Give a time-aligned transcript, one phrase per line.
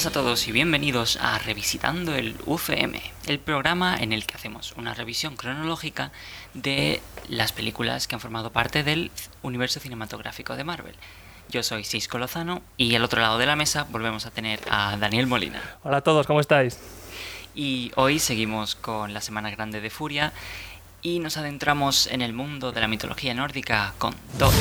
[0.00, 2.94] Buenas a todos y bienvenidos a Revisitando el UCM,
[3.26, 6.10] el programa en el que hacemos una revisión cronológica
[6.54, 9.10] de las películas que han formado parte del
[9.42, 10.94] universo cinematográfico de Marvel.
[11.50, 14.96] Yo soy Cisco Lozano y al otro lado de la mesa volvemos a tener a
[14.96, 15.60] Daniel Molina.
[15.82, 16.78] Hola a todos, ¿cómo estáis?
[17.54, 20.32] Y hoy seguimos con la Semana Grande de Furia
[21.02, 24.54] y nos adentramos en el mundo de la mitología nórdica con Thor.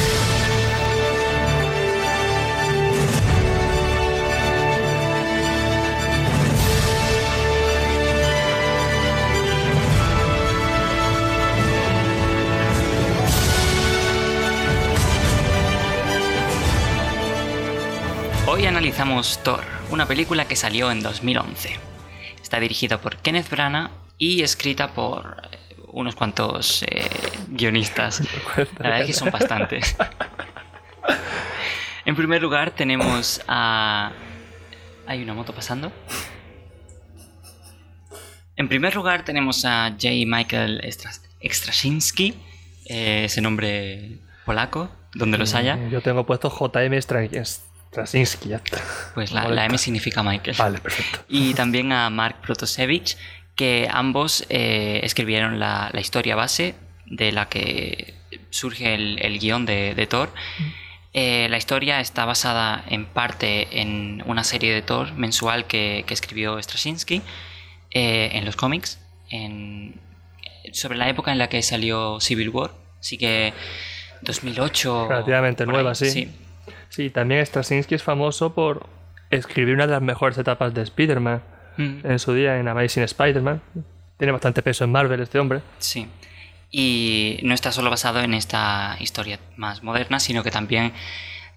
[18.60, 21.78] Hoy analizamos Thor, una película que salió en 2011.
[22.42, 27.08] Está dirigida por Kenneth Branagh y escrita por eh, unos cuantos eh,
[27.48, 28.20] guionistas.
[28.58, 29.96] La verdad es que son bastantes.
[32.06, 34.12] En primer lugar tenemos a...
[35.06, 35.92] ¿Hay una moto pasando?
[38.56, 40.08] En primer lugar tenemos a J.
[40.26, 42.34] Michael Stras- Straczynski,
[42.88, 45.78] eh, ese nombre polaco, donde los haya.
[45.90, 47.30] Yo tengo puesto JM Stra-
[47.92, 48.80] Straczynski, ya está.
[49.16, 50.56] Pues la, la M significa Michael.
[50.58, 51.20] Vale, perfecto.
[51.28, 53.18] Y también a Mark Protosevich,
[53.56, 58.14] que ambos eh, escribieron la, la historia base de la que
[58.52, 60.32] surge el, el guion de, de Thor.
[61.14, 66.14] Eh, la historia está basada en parte en una serie de Thor mensual que, que
[66.14, 67.24] escribió Straczynski
[67.92, 69.00] eh, en los cómics,
[69.32, 70.00] en-
[70.72, 73.54] sobre la época en la que salió Civil War, así que
[74.22, 75.08] 2008.
[75.10, 76.10] Relativamente nueva, ahí, sí.
[76.12, 76.32] Sí,
[77.14, 78.88] también Straczynski es famoso por
[79.30, 81.42] escribir una de las mejores etapas de Spider-Man
[81.80, 82.00] Mm.
[82.04, 83.62] en su día en Amazing Spider-Man.
[84.18, 85.62] Tiene bastante peso en Marvel este hombre.
[85.78, 86.08] Sí.
[86.72, 90.92] Y no está solo basado en esta historia más moderna, sino que también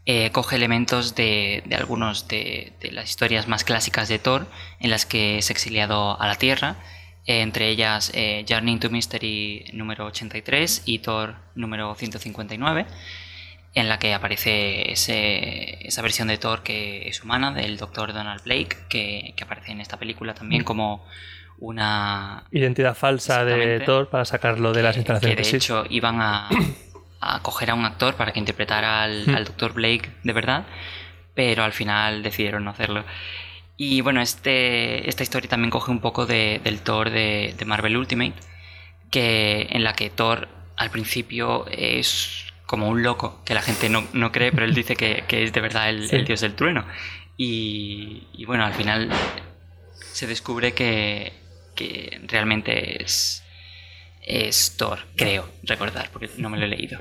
[0.07, 4.47] eh, coge elementos de, de algunos de, de las historias más clásicas de Thor,
[4.79, 6.77] en las que es exiliado a la Tierra,
[7.27, 12.87] eh, entre ellas eh, Journey into Mystery número 83 y Thor número 159,
[13.75, 18.13] en la que aparece ese- esa versión de Thor que es humana, del Dr.
[18.13, 21.07] Donald Blake, que, que aparece en esta película también como
[21.59, 23.81] una Identidad falsa de.
[23.81, 25.37] Thor para sacarlo de las que instalaciones.
[25.39, 25.57] de sí.
[25.57, 26.49] hecho iban a,
[27.21, 29.73] a coger a un actor para que interpretara al, al Dr.
[29.73, 30.67] Blake de verdad,
[31.35, 33.05] pero al final decidieron no hacerlo.
[33.77, 37.97] Y bueno, este, esta historia también coge un poco de- del Thor de, de Marvel
[37.97, 38.35] Ultimate,
[39.11, 44.09] que, en la que Thor al principio es como un loco, que la gente no,
[44.15, 46.17] no cree, pero él dice que, que es de verdad el, Sí.
[46.17, 46.87] el dios del trueno.
[47.37, 49.11] Y, y bueno, al final
[50.01, 51.35] se descubre que,
[51.75, 53.45] que realmente es,
[54.23, 56.99] es Thor, creo recordar, porque no me lo he leído.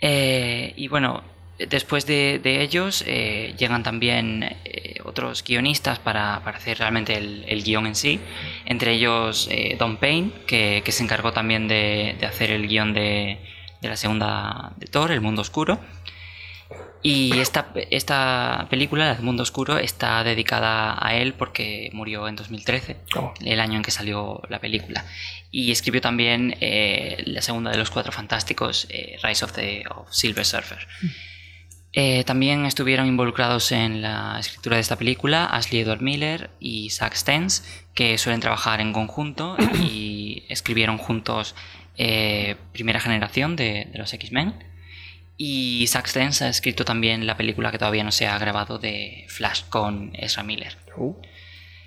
[0.00, 1.22] Eh, y bueno,
[1.58, 7.44] después de, de ellos eh, llegan también eh, otros guionistas para, para hacer realmente el,
[7.46, 8.18] el guion en sí.
[8.64, 12.92] Entre ellos eh, Don Payne, que, que se encargó también de, de hacer el guion
[12.94, 13.38] de,
[13.80, 15.78] de la segunda de Thor, El Mundo Oscuro.
[17.02, 22.96] Y esta, esta película, El Mundo Oscuro, está dedicada a él porque murió en 2013
[23.16, 25.04] Oh, el año en que salió la película.
[25.52, 30.08] Y escribió también eh, la segunda de los Cuatro Fantásticos, eh, Rise of the of
[30.10, 30.86] Silver Surfer.
[31.98, 37.14] Eh, también estuvieron involucrados en la escritura de esta película Ashley Edward Miller y Zack
[37.14, 37.62] Stentz,
[37.94, 41.54] que suelen trabajar en conjunto y escribieron juntos
[41.98, 44.54] eh, Primera Generación de, de los X-Men.
[45.38, 49.26] Y Zack Stentz ha escrito también la película que todavía no se ha grabado de
[49.28, 51.14] Flash con Ezra Miller uh,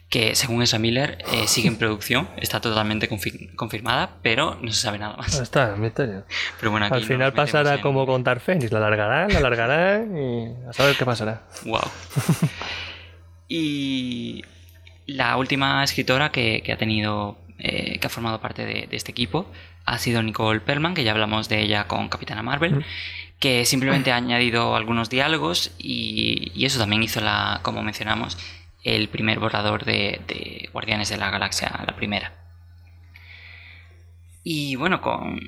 [0.08, 4.82] que según Ezra Miller eh, sigue en producción, está totalmente confi- confirmada, pero no se
[4.82, 5.40] sabe nada más.
[5.40, 6.26] está, el misterio.
[6.60, 8.72] Pero bueno, aquí Al final pasará en- como con Phoenix.
[8.72, 11.44] La alargarán, la alargarán y a saber qué pasará.
[11.66, 11.82] Wow.
[13.48, 14.44] y
[15.06, 19.12] la última escritora que, que ha tenido, eh, que ha formado parte de, de este
[19.12, 19.52] equipo,
[19.86, 22.86] ha sido Nicole Perlman, que ya hablamos de ella con Capitana Marvel,
[23.40, 28.38] que simplemente ha añadido algunos diálogos y, y eso también hizo la, como mencionamos,
[28.84, 32.34] el primer borrador de, de Guardianes de la Galaxia, la primera.
[34.44, 35.40] Y bueno, con,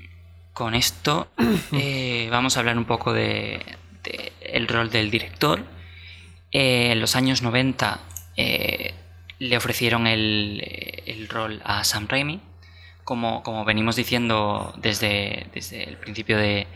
[0.54, 1.32] con esto
[1.74, 3.62] eh, vamos a hablar un poco de,
[4.04, 5.64] de el rol del director.
[6.52, 8.00] Eh, en los años 90
[8.36, 8.94] eh,
[9.42, 10.62] le ofrecieron el,
[11.08, 12.40] el rol a Sam Raimi.
[13.04, 16.68] Como, como venimos diciendo desde, desde el principio de,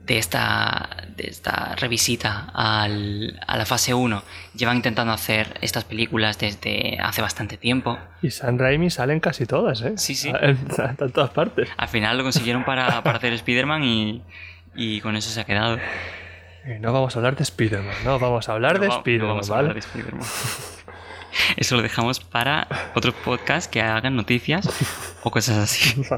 [0.00, 4.22] de esta, de esta revisita al- a la fase 1
[4.54, 7.98] llevan intentando hacer estas películas desde hace bastante tiempo.
[8.22, 9.92] Y San Raimi salen casi todas, ¿eh?
[9.98, 10.32] Sí, sí.
[10.42, 11.68] Están en todas partes.
[11.76, 14.22] Al final lo consiguieron para, para hacer Spider-Man y,
[14.74, 15.76] y con eso se ha quedado.
[16.64, 19.28] Eh, no vamos a hablar de Spider-Man, no vamos a hablar No de no Spider-Man,
[19.28, 19.68] vamos a ¿vale?
[19.68, 20.26] hablar de Spider-Man.
[21.56, 24.68] Eso lo dejamos para otros podcasts que hagan noticias
[25.22, 26.02] o cosas así.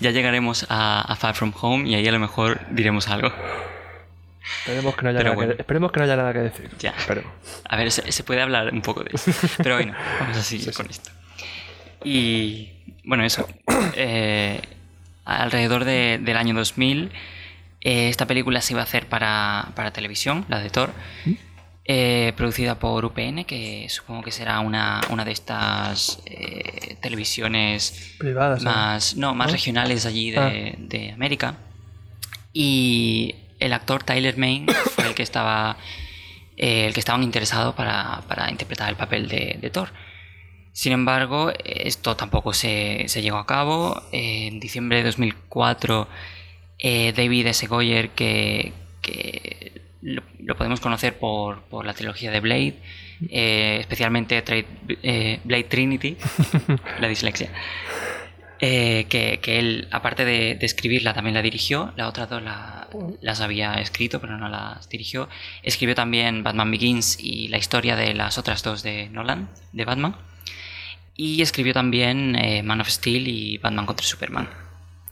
[0.00, 3.32] Ya llegaremos a, a Far From Home y ahí a lo mejor diremos algo.
[4.60, 5.54] Esperemos que no haya, nada, bueno.
[5.56, 6.70] que, esperemos que no haya nada que decir.
[6.78, 6.90] Ya.
[6.90, 7.32] Esperemos.
[7.66, 9.32] A ver, se, se puede hablar un poco de eso.
[9.56, 11.10] Pero bueno, vamos a seguir con esto.
[12.04, 12.72] Y
[13.04, 13.48] bueno, eso.
[13.94, 14.60] Eh,
[15.24, 17.10] alrededor de- del año 2000,
[17.80, 20.90] eh, esta película se iba a hacer para, para televisión, la de Thor,
[21.90, 28.62] eh, producida por UPN, que supongo que será una, una de estas eh, televisiones Privadas.
[28.62, 28.70] ¿no?
[28.70, 29.52] más, no, más ¿No?
[29.54, 30.74] regionales allí de, Ah.
[30.78, 31.56] de América.
[32.52, 35.76] Y el actor Tyler Main fue el que estaba
[36.56, 39.90] eh, el que estaban interesados para, para interpretar el papel de, de Thor.
[40.72, 44.00] Sin embargo, esto tampoco se, se llegó a cabo.
[44.12, 46.06] En diciembre de 2004,
[46.80, 47.66] eh, David S.
[47.66, 49.67] Goyer, que, que
[50.02, 52.78] lo, lo podemos conocer por, por la trilogía de Blade,
[53.30, 54.42] eh, especialmente
[55.02, 56.16] eh, Blade Trinity,
[57.00, 57.50] la dislexia,
[58.60, 61.92] eh, que, que él, aparte de, de escribirla, también la dirigió.
[61.96, 62.88] Las otras dos la-
[63.20, 65.28] las había escrito, pero no las dirigió.
[65.62, 70.16] Escribió también Batman Begins y la historia de las otras dos de Nolan, de Batman.
[71.14, 74.48] Y escribió también Man of Steel y Batman contra Superman.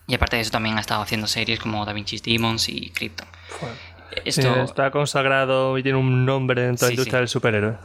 [0.09, 3.27] Y aparte de eso también ha estado haciendo series como Da Vinci's Demons y Krypton.
[3.61, 3.75] Joder.
[4.13, 7.21] Sí, Esto, está consagrado y tiene un nombre dentro de la industria sí.
[7.23, 7.77] del superhéroe.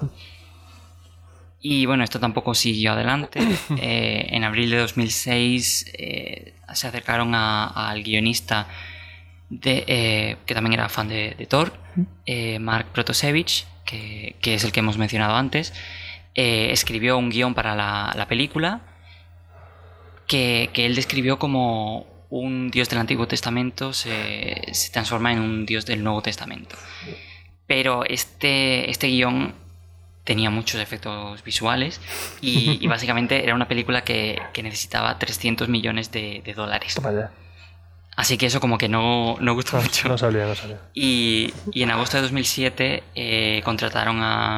[1.61, 3.39] Y bueno, esto tampoco siguió adelante.
[3.77, 8.67] Eh, en abril de 2006 eh, se acercaron a- al guionista
[9.49, 11.73] de, eh, que también era fan de, de Thor,
[12.25, 15.73] eh, Mark Protosevich, que, que es el que hemos mencionado antes.
[16.33, 18.79] Escribió un guion para la, la película
[20.27, 25.65] que, que él describió como un dios del Antiguo Testamento se, se transforma en un
[25.67, 26.75] dios del Nuevo Testamento.
[27.67, 29.53] Pero este, este guion
[30.23, 31.99] tenía muchos efectos visuales
[32.41, 36.99] y, y básicamente era una película que, que necesitaba 300 millones de, de dólares.
[38.15, 40.07] Así que eso como que no, no gustó No, mucho.
[40.07, 40.79] no sabía, no sabía.
[40.93, 44.57] Y, y en agosto de 2007 eh, contrataron a,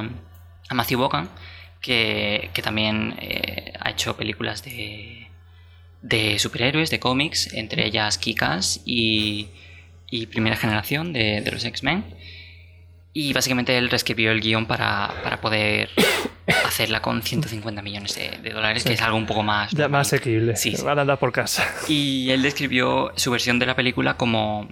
[0.69, 1.29] a Matthew Bogan,
[1.79, 5.22] que, que también eh, ha hecho películas de,
[6.03, 9.47] de superhéroes, de cómics, entre ellas Kikas y,
[10.11, 12.03] y Primera Generación de, de los X-Men.
[13.13, 15.89] Y básicamente él reescribió el guion para, para poder
[16.65, 19.71] hacerla con 150 millones de, de dólares, que es algo un poco más...
[19.71, 20.55] Ya más asequible.
[20.55, 20.83] Sí, sí.
[20.83, 21.65] Van a andar por casa.
[21.87, 24.67] Y él describió su versión de la película como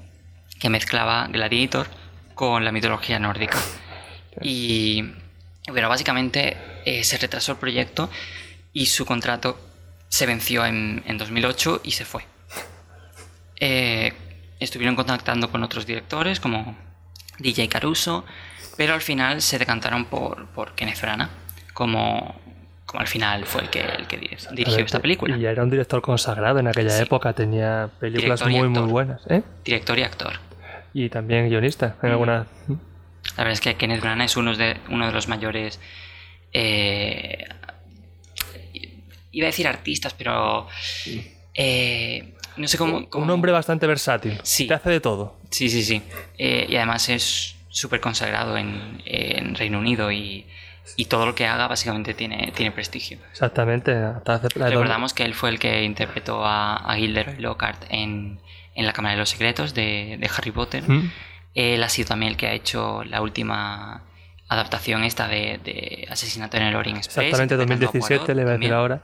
[0.60, 1.88] que mezclaba Gladiator
[2.36, 3.57] con la mitología nórdica.
[4.42, 5.06] Y
[5.69, 8.10] bueno, básicamente eh, se retrasó el proyecto
[8.74, 9.70] y su contrato
[10.11, 12.23] se venció en, en 2008 y se fue.
[13.59, 14.11] Eh,
[14.59, 16.75] estuvieron contactando con otros directores como
[17.39, 18.25] DJ Caruso,
[18.77, 21.29] pero al final se decantaron por, por Kenneth Branagh
[21.73, 22.35] como,
[22.85, 25.37] como al final fue el que, el que dir- dirigió esta película.
[25.37, 27.03] Y ya era un director consagrado en aquella Sí.
[27.03, 27.33] época.
[27.33, 29.21] Tenía películas muy, muy buenas.
[29.29, 29.43] ¿eh?
[29.63, 30.33] Director y actor.
[30.93, 32.11] Y también guionista en Mm.
[32.11, 32.47] alguna.
[33.37, 35.79] La verdad es que Kenneth Branagh es uno de, uno de los mayores.
[36.53, 37.47] eh,
[39.31, 40.68] iba a decir artistas, pero.
[41.54, 43.09] eh, no sé cómo.
[43.09, 44.40] cómo- Un hombre bastante versátil.
[44.44, 44.68] Sí.
[44.68, 45.38] Te hace de todo.
[45.50, 46.02] Sí, sí, sí.
[46.38, 50.45] Eh, y además es súper consagrado en, en Reino Unido y,
[50.97, 53.18] y todo lo que haga básicamente tiene, tiene prestigio.
[53.31, 53.94] Exactamente.
[53.95, 58.40] Hasta hace- Recordamos que él fue el que interpretó a, a Gilderoy Lockhart en,
[58.76, 60.83] en La Cámara de los Secretos de, de Harry Potter.
[60.88, 61.09] ¿Mm?
[61.56, 64.04] Él ha sido también el que ha hecho la última
[64.53, 67.27] adaptación esta de, de Asesinato en el Orient Express.
[67.27, 69.01] Exactamente, interpretando a 2017 Poirot le voy a decir ahora.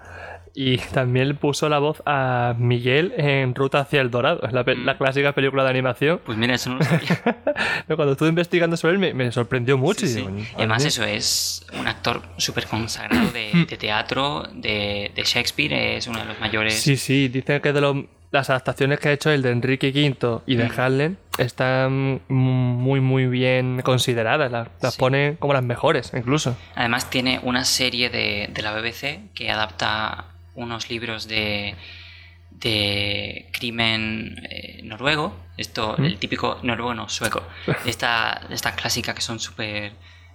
[0.59, 4.85] Y también puso la voz a Miguel en Ruta hacia el Dorado, la, Mm.
[4.85, 6.19] la clásica película de animación.
[6.25, 7.21] Pues mira, eso no lo sabía.
[7.95, 9.99] Cuando estuve investigando sobre él me, me sorprendió mucho.
[9.99, 10.15] Sí, y sí.
[10.17, 10.87] digo, Y "Madre además mía".
[10.87, 16.25] eso es un actor súper consagrado de, de teatro, de, de Shakespeare, es uno de
[16.25, 16.73] los mayores...
[16.81, 17.97] Sí, sí, dicen que de los-
[18.31, 20.79] las adaptaciones que ha hecho el de Enrique V y de Mm.
[20.79, 24.51] Harlan están muy, muy bien consideradas.
[24.51, 24.99] Las, las Sí.
[24.99, 26.57] ponen como las mejores, incluso.
[26.75, 31.75] Además tiene una serie de, de la BBC que adapta unos libros de,
[32.51, 35.35] de crimen eh, noruego.
[35.57, 36.05] Esto, ¿Mm?
[36.05, 37.43] el típico noruego, no, sueco.
[37.83, 39.93] De esta, de esta clásica que son súper...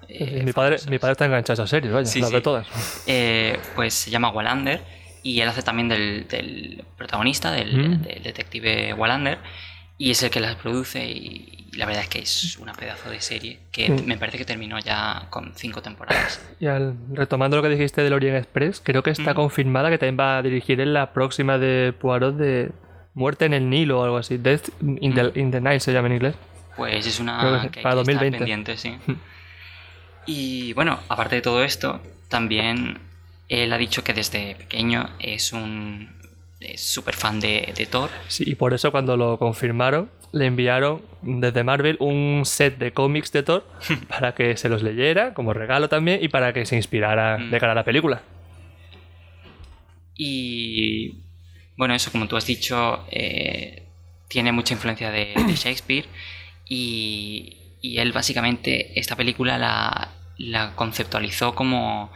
[0.09, 2.35] eh, mi, padre, mi padre está enganchado a esa serie, vaya, Sí, las sí.
[2.35, 2.67] ve todas.
[3.07, 4.81] Eh, pues se llama Wallander
[5.23, 8.02] y él hace también del, del protagonista, del, Mm.
[8.02, 9.38] del detective Wallander,
[9.99, 13.09] y es el que las produce y, y la verdad es que es una pedazo
[13.09, 16.45] de serie que me parece que terminó ya con cinco temporadas.
[16.61, 19.37] Y al, retomando lo que dijiste del Orient Express, creo que está Mm.
[19.37, 22.73] confirmada que también va a dirigir en la próxima de Poirot de
[23.14, 24.38] Muerte en el Nilo o algo así.
[24.38, 25.38] Death in the, Mm.
[25.38, 26.35] in the Nile se llama en inglés.
[26.76, 28.38] Pues es una que que hay para que estar 2020.
[28.38, 28.97] pendiente, sí.
[30.26, 32.99] Y bueno, aparte de todo esto, también
[33.53, 36.21] él ha dicho que desde pequeño es un
[36.77, 38.09] súper fan de, de Thor.
[38.29, 43.33] Sí, y por eso cuando lo confirmaron, le enviaron desde Marvel un set de cómics
[43.33, 43.67] de Thor
[44.09, 47.51] para que se los leyera como regalo también y para que se inspirara Mm.
[47.51, 48.23] de cara a la película.
[50.17, 51.17] Y
[51.77, 53.83] bueno, eso como tú has dicho, eh,
[54.29, 56.05] tiene mucha influencia de, de Shakespeare
[56.69, 62.13] y, y él básicamente esta película la, la conceptualizó como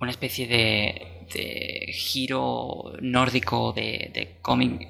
[0.00, 4.88] una especie de, de giro nórdico de, de cómic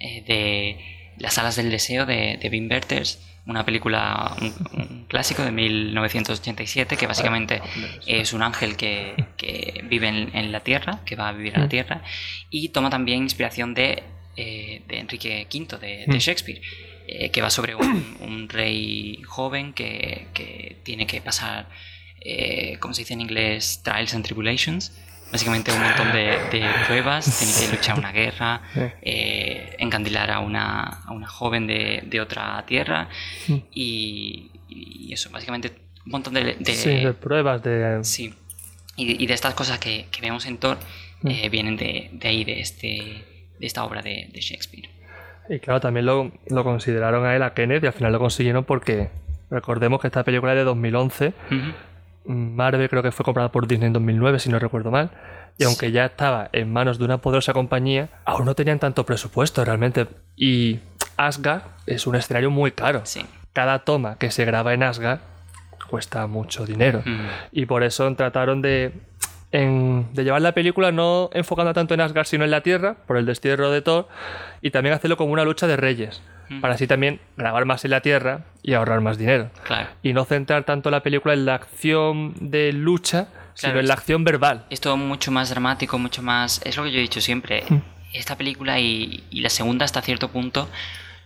[0.00, 0.78] eh, de
[1.18, 2.68] Las alas del deseo de, de Wim
[3.48, 7.62] una película, un, un clásico de 1987 que básicamente
[8.06, 11.60] es un ángel que, que vive en, en la Tierra, que va a vivir en
[11.60, 11.70] la Mm.
[11.70, 12.02] Tierra,
[12.50, 14.02] y toma también inspiración de,
[14.36, 16.18] eh, de Enrique V, de, de Mm.
[16.18, 16.60] Shakespeare,
[17.06, 21.70] eh, que va sobre un, un rey joven que, que tiene que pasar,
[22.20, 24.92] eh, como se dice en inglés, trials and tribulations.
[25.30, 28.62] Básicamente un montón de, de pruebas, tiene que luchar una guerra,
[29.02, 33.08] eh, encandilar a una, a una joven de, de otra tierra
[33.46, 33.54] Mm.
[33.72, 35.70] y, y eso, básicamente
[36.06, 37.98] un montón de, de- Sí, de pruebas de...
[38.04, 38.32] Sí.
[38.96, 40.78] Y, y de estas cosas que, que vemos en Thor
[41.20, 41.28] Mm.
[41.30, 42.86] eh, vienen de, de ahí, de, este,
[43.58, 44.88] de esta obra de, de Shakespeare.
[45.50, 48.64] Y claro, también lo, lo consideraron a él, a Kenneth, y al final lo consiguieron
[48.64, 49.08] porque
[49.50, 51.32] recordemos que esta película es de 2011.
[51.50, 51.56] Ujú.
[52.28, 55.10] Marvel creo que fue comprada por Disney en 2009, si no recuerdo mal.
[55.56, 59.64] Y aunque ya estaba en manos de una poderosa compañía, aún no tenían tanto presupuesto
[59.64, 60.06] realmente.
[60.36, 60.78] Y
[61.16, 63.00] Asgard es un escenario muy caro.
[63.04, 63.24] Sí.
[63.52, 65.18] Cada toma que se graba en Asgard
[65.90, 67.00] cuesta mucho dinero.
[67.00, 67.10] Ujú.
[67.50, 68.92] Y por eso trataron de,
[69.50, 73.16] en- de llevar la película no enfocando tanto en Asgard, sino en la Tierra, por
[73.16, 74.06] el destierro de Thor,
[74.60, 76.60] y también hacerlo como una lucha de reyes, Mm.
[76.60, 79.50] para así también grabar más en la Tierra y ahorrar más dinero.
[79.64, 79.88] Claro.
[80.02, 84.24] Y no centrar tanto la película en la acción de lucha, sino en la acción
[84.24, 84.64] verbal.
[84.70, 86.60] Es todo mucho más dramático, mucho más...
[86.64, 87.64] Es lo que yo he dicho siempre.
[87.68, 87.76] Mm.
[88.14, 90.68] Esta película y, y la segunda hasta cierto punto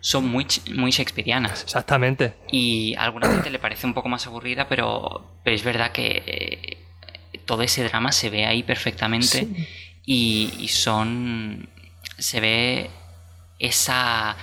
[0.00, 1.62] son muy, muy shakespearianas.
[1.62, 2.34] Exactamente.
[2.50, 6.22] Y a alguna gente le parece un poco más aburrida, pero, pero es verdad que
[6.26, 9.66] eh, todo ese drama se ve ahí perfectamente Sí.
[10.04, 11.68] y, y son...
[12.18, 12.90] se ve
[13.60, 14.36] esa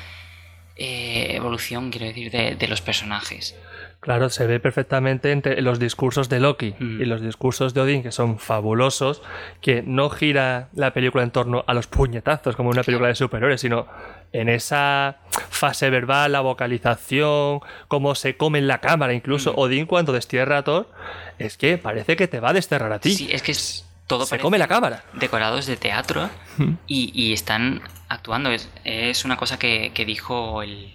[0.80, 3.56] eh, evolución, quiero decir, de, de los personajes.
[4.00, 7.02] Claro, se ve perfectamente entre los discursos de Loki Mm.
[7.02, 9.22] y los discursos de Odín, que son fabulosos,
[9.62, 13.60] que no gira la película en torno a los puñetazos como una película de superhéroes,
[13.60, 13.88] sino
[14.32, 15.18] en esa
[15.50, 17.60] fase verbal, la vocalización,
[17.90, 19.60] cómo se come en la cámara, incluso Mm.
[19.60, 20.90] Odín cuando destierra a Thor,
[21.38, 23.12] es que parece que te va a desterrar a ti.
[23.14, 25.04] Sí, es que es todo se come la cámara.
[25.14, 26.74] decorados de teatro Mm.
[26.88, 28.52] y, y están actuando.
[28.52, 30.94] Es, es una cosa que, que dijo el,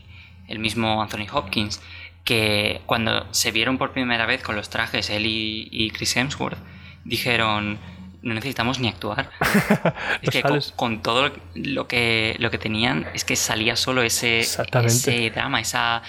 [0.48, 1.80] el mismo Anthony Hopkins,
[2.24, 6.58] que cuando se vieron por primera vez con los trajes, él y, y Chris Hemsworth,
[7.04, 7.78] dijeron,
[8.22, 9.30] no necesitamos ni actuar.
[10.22, 10.42] es que
[10.76, 16.02] con, todo lo que, lo que tenían, es que salía solo ese, ese drama, esa,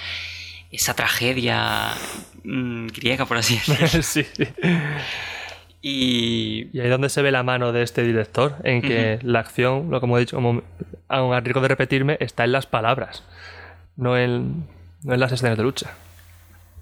[0.72, 1.94] esa tragedia
[2.44, 4.02] mm, griega, por así decirlo.
[4.02, 4.26] sí.
[5.88, 9.40] Y Y ahí es donde se ve la mano de este director, en que la
[9.42, 10.64] acción, lo como he dicho, como
[11.08, 13.24] aún a riesgo de repetirme, está en las palabras,
[13.96, 14.66] no en,
[15.04, 15.94] no en las escenas de lucha.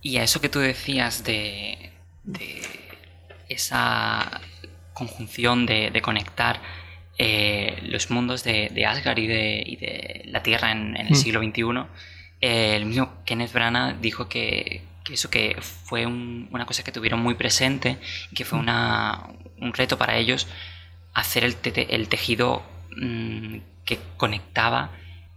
[0.02, 1.92] Y a eso que tú decías de,
[2.24, 2.62] de
[3.50, 4.40] esa
[4.94, 6.62] conjunción de, de conectar
[7.18, 11.12] eh, los mundos de, de Asgard y de, y de la Tierra en, en el
[11.12, 11.16] Mm.
[11.16, 11.62] siglo XXI,
[12.40, 16.92] eh, el mismo Kenneth Branagh dijo que, que eso que fue un- una cosa que
[16.92, 17.98] tuvieron muy presente
[18.32, 19.28] y que fue una,
[19.60, 20.48] un reto para ellos
[21.14, 22.64] hacer el, te- el tejido
[22.96, 24.92] mm, que conectaba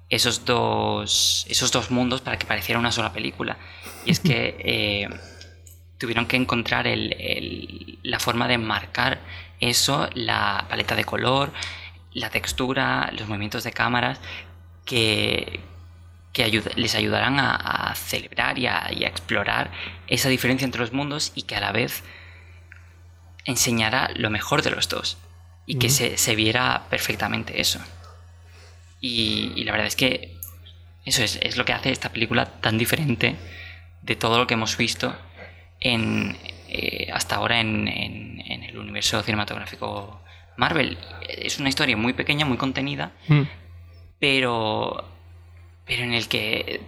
[0.08, 3.58] esos dos, esos dos mundos para que pareciera una sola película.
[4.04, 5.08] Y es que eh,
[5.99, 9.18] tuvieron que encontrar el- el- la forma de marcar
[9.61, 11.52] eso, la paleta de color,
[12.12, 14.20] la textura, los movimientos de cámaras,
[14.85, 15.61] que,
[16.37, 19.71] que les ayudarán a, a celebrar y a, y a explorar
[20.07, 22.05] esa diferencia entre los mundos y que a la vez
[23.45, 25.19] enseñara lo mejor de los dos
[25.66, 27.81] y que se, se viera perfectamente eso.
[29.00, 30.37] Y, y la verdad es que
[31.05, 33.37] eso es, es lo que hace esta película tan diferente
[34.02, 35.16] de todo lo que hemos visto
[35.81, 36.37] en,
[36.69, 40.21] eh, hasta ahora en, en- en el universo cinematográfico
[40.57, 40.99] Marvel.
[41.28, 43.43] Es una historia muy pequeña, muy contenida, Mm.
[44.19, 45.05] pero,
[45.87, 46.81] pero en el que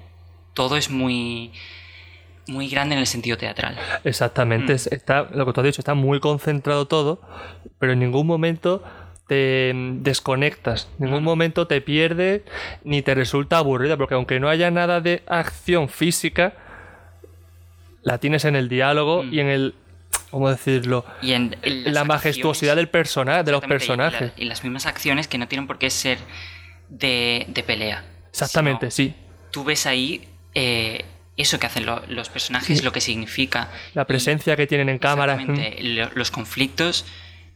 [0.55, 1.53] todo es muy,
[2.49, 3.79] muy grande en el sentido teatral.
[4.05, 4.77] Exactamente, Mm.
[4.77, 7.21] es- está, lo que tú has dicho, está muy concentrado todo,
[7.79, 8.83] pero en ningún momento
[9.29, 12.43] te desconectas, en ningún momento te pierdes
[12.83, 16.55] ni te resulta aburrida, porque aunque no haya nada de acción física,
[18.03, 19.35] la tienes en el diálogo Mm.
[19.35, 19.75] y en el.
[20.31, 21.05] ¿Cómo decirlo?
[21.23, 24.33] Y en, en la majestuosidad del persona, de los Exactamente, y- la- personajes.
[24.37, 26.19] Y, las mismas acciones que no tienen por qué ser
[26.91, 28.05] de, de pelea.
[28.45, 29.15] Exactamente, sí.
[29.51, 31.05] Tú ves ahí eh,
[31.37, 32.85] eso que hacen lo- los personajes, Sí.
[32.85, 33.71] lo que significa.
[33.95, 35.37] La y- presencia que tienen en cámara.
[35.37, 37.05] mm, exactamente, lo- los conflictos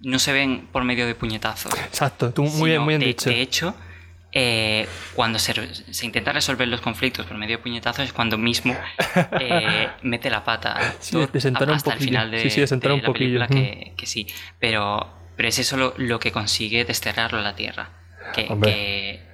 [0.01, 1.73] no se ven por medio de puñetazos.
[1.75, 3.31] Exacto, tú muy bien, muy bien de, dicho.
[3.31, 3.75] de hecho,
[4.35, 5.53] eh, cuando se,
[6.03, 8.75] intenta resolver los conflictos por medio de puñetazos es cuando mismo
[9.41, 10.95] eh, mete la pata.
[11.01, 12.11] Sí, desentona un hasta el poquillo.
[12.11, 13.67] final de, Sí, sí, desentona de un la película poquillo.
[13.71, 14.27] Que, que sí,
[14.59, 17.91] pero, pero es eso lo, lo que consigue desterrarlo a la Tierra.
[18.35, 18.73] Que, Hombre.
[18.73, 19.32] que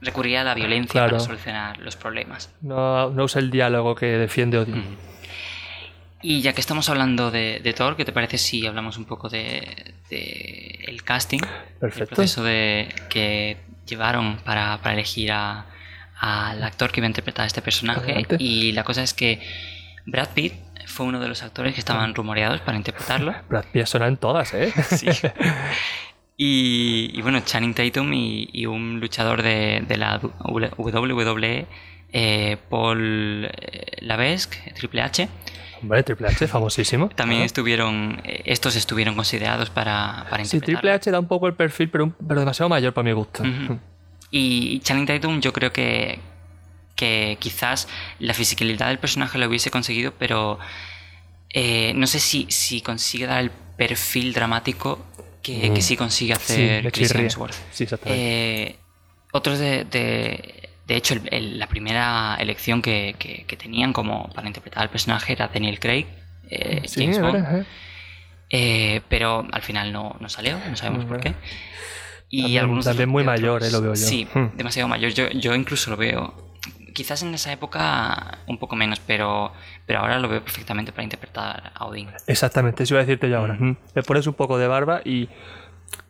[0.00, 1.10] recurría a la violencia Claro.
[1.16, 2.50] para solucionar los problemas.
[2.62, 4.76] No, no usa el diálogo que defiende Odin.
[4.78, 4.96] Mm.
[6.22, 9.28] Y ya que estamos hablando de, de Thor, ¿qué te parece si hablamos un poco
[9.30, 11.40] de, de el casting?
[11.80, 12.02] Perfecto.
[12.02, 15.64] El proceso de, que llevaron para, para elegir a-
[16.18, 18.12] al actor que iba a interpretar a este personaje.
[18.12, 18.36] Adelante.
[18.38, 19.40] Y la cosa es que
[20.04, 20.52] Brad Pitt
[20.84, 23.34] fue uno de los actores que estaban rumoreados para interpretarlo.
[23.48, 24.70] Brad Pitt suena en todas, ¿eh?
[24.90, 25.06] Sí.
[26.42, 31.66] Y, y bueno, Channing Tatum y, y un luchador de, de la WWE,
[32.14, 35.28] eh, Paul eh, Lavesque, Triple H,
[35.82, 37.10] Hombre, Triple H, famosísimo.
[37.10, 40.60] también estuvieron, eh, estos estuvieron considerados para, para Sí.
[40.60, 43.42] Triple H da un poco el perfil, pero, un- pero demasiado mayor para mi gusto.
[44.30, 46.20] Y Channing Tatum yo creo que,
[46.96, 47.86] que quizás
[48.18, 50.58] la fisicalidad del personaje lo hubiese conseguido, pero
[51.50, 55.04] eh, no sé si, si consigue dar el perfil dramático
[55.42, 55.74] que, Mm.
[55.74, 57.14] que sí consigue Sí, hacer me Chris.
[57.14, 57.54] Hemsworth.
[57.72, 58.22] Sí, exactamente.
[58.72, 58.76] Eh,
[59.32, 64.28] otros de, de, de hecho, el- el- la primera elección que, que- que tenían como
[64.30, 66.06] para interpretar al personaje era Daniel Craig,
[66.50, 67.64] eh, sí, James es Bond, ¿eh?
[68.50, 71.30] eh, pero al final no, no salió, no sabemos por qué.
[71.30, 71.38] Ujú.
[72.32, 73.96] Y También- algunos también muy mayor, lo veo yo.
[73.96, 74.56] Sí, Hmm.
[74.56, 75.12] demasiado mayor.
[75.12, 76.50] Yo, yo incluso lo veo.
[76.94, 79.52] Quizás en esa época un poco menos, pero,
[79.86, 82.08] pero ahora lo veo perfectamente para interpretar a Odín.
[82.26, 83.54] Exactamente, eso iba a decirte yo ahora.
[83.58, 83.76] Mm.
[83.94, 85.28] Le pones un poco de barba y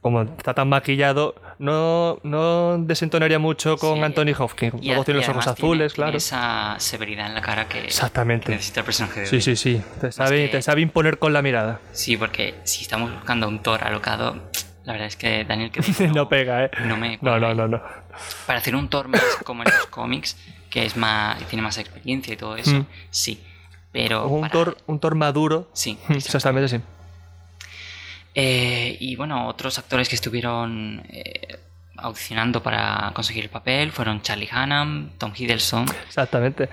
[0.03, 4.03] como está tan maquillado, no, no desentonaría mucho con Sí.
[4.03, 4.75] Anthony Hopkins.
[4.85, 6.17] Luego a- tiene los ojos tiene- azules, tiene claro.
[6.19, 8.47] esa severidad en la cara que, Exactamente.
[8.47, 9.43] que necesita el personaje de Sí, Odín.
[9.43, 9.83] sí, sí.
[10.01, 11.81] Te sabe, que- te sabe imponer con la mirada.
[11.93, 14.51] Sí, porque si estamos buscando un Thor alocado,
[14.85, 16.71] la verdad es que Daniel Craig No, pega, ¿eh?
[16.85, 17.83] no me No, no, no, no.
[18.47, 20.37] Para hacer un Thor más como en los cómics,
[20.69, 22.87] que es más tiene más experiencia y todo eso, Mm.
[23.11, 23.43] sí.
[23.93, 25.69] Pero Un para- Thor, un Thor maduro.
[25.73, 26.83] Sí, Exactamente, sí.
[28.35, 31.59] Eh, y bueno, otros actores que estuvieron eh,
[31.97, 36.69] audicionando para conseguir el papel fueron Charlie Hunnam, Tom Hiddleston, Exactamente.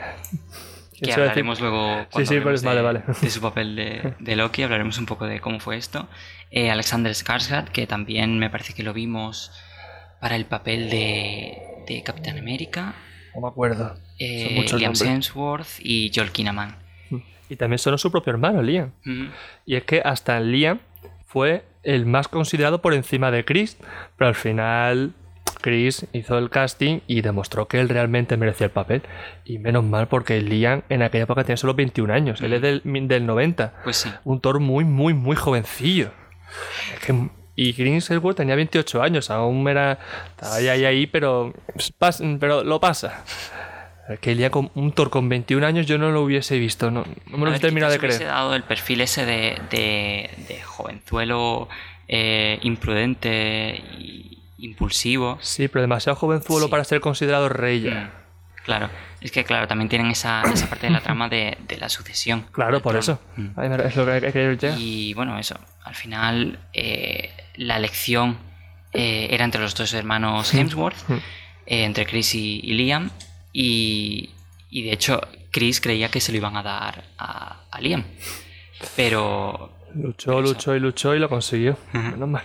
[0.94, 3.04] que decir- hablaremos luego cuando sí, pues, vale, de, vale.
[3.22, 6.08] de su papel de, de Loki, hablaremos un poco de cómo fue esto.
[6.52, 9.52] Eh, Alexander Skarsgård, que también me parece que lo vimos
[10.22, 12.94] para el papel de, de Capitán América,
[13.36, 13.98] No me acuerdo.
[14.20, 15.02] eh, Liam nombres.
[15.02, 16.76] Hemsworth y Joel Kinnaman.
[17.50, 18.92] Y también sonó su propio hermano, Liam.
[19.06, 19.28] Mm,
[19.66, 20.80] Y es que hasta Liam
[21.26, 23.78] fue el más considerado por encima de Chris,
[24.18, 25.14] pero al final
[25.62, 29.02] Chris hizo el casting y demostró que él realmente merecía el papel.
[29.46, 32.82] Y menos mal porque Liam en aquella época tenía solo 21 años, él es del,
[32.84, 33.74] del 90.
[33.84, 34.10] Pues sí.
[34.26, 36.12] Un Thor muy, muy, muy jovencillo.
[36.94, 37.30] Es que-
[37.60, 39.98] y Chris Hemsworth tenía 28 años, aún era...
[40.30, 41.54] Estaba ahí, ahí, ahí, pero,
[42.40, 43.24] pero lo pasa.
[44.22, 47.38] Que Liam con un Thor con 21 años yo no lo hubiese visto, no, no
[47.38, 48.26] me lo hubiese terminado de creer.
[48.26, 51.68] dado el perfil ese de, de, de jovenzuelo
[52.08, 55.38] eh, imprudente y impulsivo.
[55.42, 56.72] Sí, pero demasiado jovenzuelo Sí.
[56.72, 57.92] para ser considerado rey ya.
[57.92, 58.28] Mm,
[58.66, 58.90] Claro,
[59.22, 62.46] es que claro, también tienen esa, esa parte de la trama de, de la sucesión.
[62.52, 63.00] Claro, por trono.
[63.00, 63.20] eso.
[63.38, 63.60] Mm.
[63.82, 64.78] Es lo que que llegar.
[64.80, 68.38] Y bueno, eso, al final eh, la elección
[68.94, 71.18] eh, era entre los dos hermanos Hemsworth, Mm.
[71.68, 73.10] entre Chris y, y Liam,
[73.60, 74.30] y,
[74.70, 78.04] y de hecho Chris creía que se lo iban a dar a, a Liam.
[78.96, 81.72] Pero Luchó, luchó y luchó y lo consiguió.
[81.92, 81.98] Ujú.
[81.98, 82.44] Menos mal.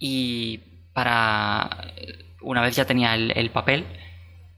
[0.00, 0.58] Y
[0.92, 1.92] para.
[2.40, 3.86] Una vez ya tenía el, el papel,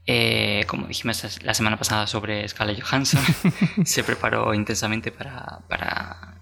[0.07, 3.21] eh, como dijimos la semana pasada sobre Scarlett Johansson,
[3.85, 6.39] se preparó intensamente para, para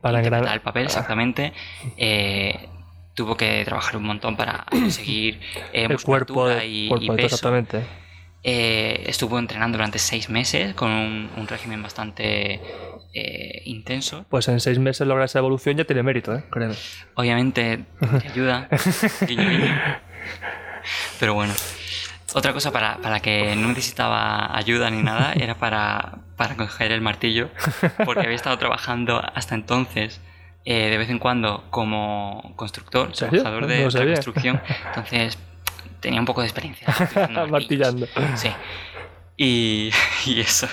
[0.00, 1.52] Para interpretar el papel, exactamente.
[1.98, 2.70] Eh,
[3.14, 5.40] tuvo que trabajar un montón para conseguir
[5.72, 7.26] eh, El cuerpo, de, y, cuerpo y de- peso.
[7.36, 7.82] exactamente.
[8.46, 12.60] Eh, estuvo entrenando durante seis meses con un, un régimen bastante
[13.14, 14.26] eh, intenso.
[14.28, 16.44] Pues en seis meses lograr esa evolución ya tiene mérito, ¿eh?
[16.50, 16.72] Creo.
[17.14, 17.84] Obviamente
[18.20, 18.68] te ayuda.
[21.18, 21.54] Pero bueno.
[22.34, 27.00] Otra cosa para, para que no necesitaba ayuda ni nada era para, para coger el
[27.00, 27.48] martillo.
[28.04, 30.20] Porque había estado trabajando hasta entonces
[30.64, 34.14] eh, de vez en cuando como constructor, trabajador No de sabía.
[34.14, 34.60] construcción.
[34.86, 35.38] Entonces
[36.00, 36.86] tenía un poco de experiencia.
[37.50, 38.06] Martillando.
[38.36, 38.48] Sí.
[39.36, 39.90] Y,
[40.26, 40.68] y eso.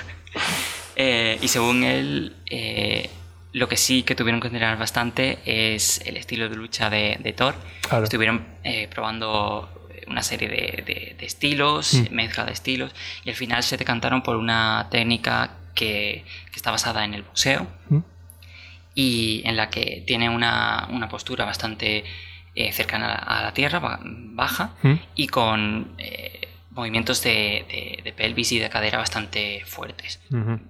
[0.95, 3.09] Eh, y según él, eh,
[3.53, 7.33] lo que sí que tuvieron que considerar bastante es el estilo de lucha de, de
[7.33, 7.55] Thor.
[7.87, 8.03] Claro.
[8.03, 8.45] Estuvieron
[8.93, 9.69] probando
[10.07, 12.13] una serie de, de- de estilos, Mm.
[12.13, 12.91] mezcla de estilos,
[13.23, 17.65] y al final se decantaron por una técnica que, que está basada en el boxeo
[17.89, 17.99] ¿Mm?
[18.95, 22.03] Y en la que tiene una, una postura bastante
[22.55, 24.93] eh, cercana a la tierra, ba- baja, ¿Mm?
[25.15, 30.19] y con eh, movimientos de, de- de pelvis y de cadera bastante fuertes.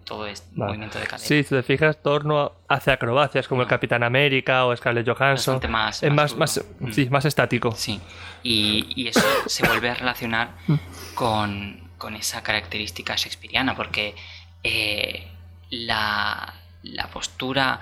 [0.03, 0.69] Todo es Vale.
[0.71, 1.27] movimiento de cadera.
[1.27, 3.67] Sí, si te fijas, Thor no hace acrobacias como el.
[3.67, 5.55] Capitán América o Scarlett Johansson.
[5.55, 6.91] Bastante más- es más más, Mm.
[6.91, 7.71] sí, más estático.
[7.71, 7.99] Sí,
[8.43, 10.75] y, y eso se vuelve a relacionar Mm.
[11.15, 14.15] con, con esa característica shakespeariana, porque
[14.63, 15.27] eh,
[15.69, 16.53] la,
[16.83, 17.79] la postura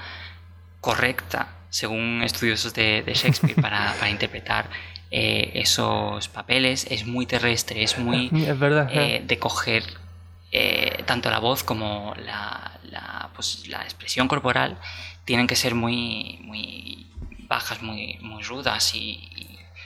[0.89, 4.69] correcta, según estudiosos de, de Shakespeare, para, para interpretar
[5.11, 8.89] eh, esos papeles es muy terrestre, es muy Es verdad.
[8.91, 9.83] eh, de coger
[10.51, 14.77] eh, tanto la voz como la, la, pues, la expresión corporal
[15.25, 17.07] tienen que ser muy, muy
[17.47, 19.19] bajas, muy, muy rudas y,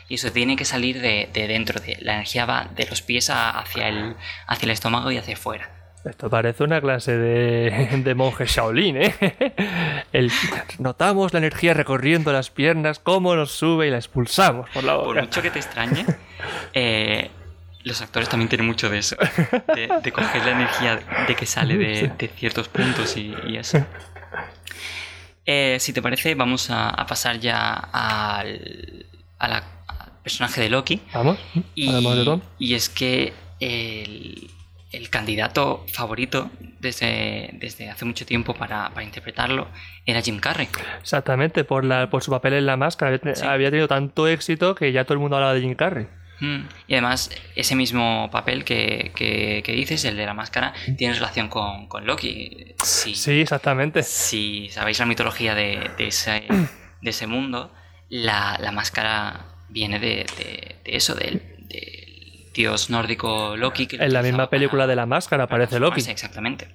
[0.10, 3.30] y eso tiene que salir de, de dentro, de, la energía va de los pies
[3.30, 4.16] a- hacia el,
[4.48, 5.70] hacia el estómago y hacia afuera.
[6.06, 9.16] Esto parece una clase de, de monje Shaolin, ¿eh?
[10.12, 10.32] El-
[10.80, 15.06] notamos la energía recorriendo las piernas, cómo nos sube y la expulsamos por la Por
[15.08, 15.22] boca.
[15.22, 16.06] mucho que te extrañe,
[16.74, 17.32] eh,
[17.86, 19.16] los actores también tienen mucho de eso,
[19.76, 23.86] de, de coger la energía de que sale de, de ciertos puntos y, y eso.
[25.46, 29.06] Eh, si te parece, vamos a, a pasar ya al,
[29.39, 31.02] a la- al personaje de Loki.
[31.13, 31.38] Vamos,
[31.76, 34.50] Y, de y es que el,
[34.93, 39.67] el candidato favorito desde, desde hace mucho tiempo para, para interpretarlo
[40.06, 40.67] era Jim Carrey.
[41.01, 43.10] Exactamente, por, la, por su papel en la máscara.
[43.10, 43.45] Había, te- Sí.
[43.45, 46.08] había tenido tanto éxito que ya todo el mundo hablaba de Jim Carrey.
[46.39, 51.13] Mm, Y además, ese mismo papel que, que- que dices, el de la máscara, tiene
[51.13, 52.73] relación con, con Loki.
[52.84, 54.03] Si, Sí, exactamente.
[54.03, 56.43] si sabéis la mitología de, de ese,
[57.01, 57.73] de ese mundo,
[58.10, 61.41] la, la máscara viene de, de- eso, del
[62.54, 63.88] dios nórdico Loki.
[63.88, 66.02] Que lo En la misma película para- de la máscara aparece Loki.
[66.10, 66.68] Exactamente.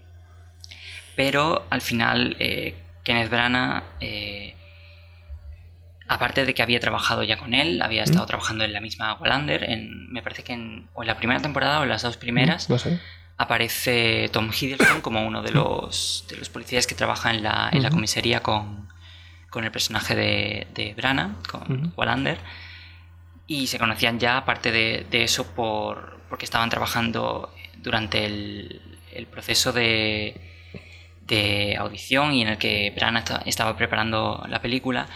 [1.16, 4.54] Pero al final, eh, Kenneth Branagh, eh,
[6.06, 9.64] aparte de que había trabajado ya con él, había estado trabajando en la misma Wallander,
[9.64, 12.70] en, me parece que en, o en la primera temporada o en las dos primeras,
[12.70, 12.98] No sé.
[13.36, 17.82] aparece Tom Hiddleston como uno de los, de los policías que trabaja en la, en
[17.82, 18.88] la comisaría con,
[19.50, 21.92] con el personaje de, de Branagh, con.
[21.96, 22.38] Wallander.
[23.48, 28.82] Y se conocían ya, aparte de, eso, por, porque estaban trabajando durante el,
[29.30, 30.38] proceso de,
[31.78, 35.06] audición y en el que esta- estaba preparando la película.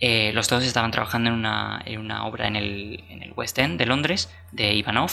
[0.00, 3.58] eh, los dos estaban trabajando en una, en una obra en el, en el West
[3.58, 5.12] End de Londres, de Ivanov.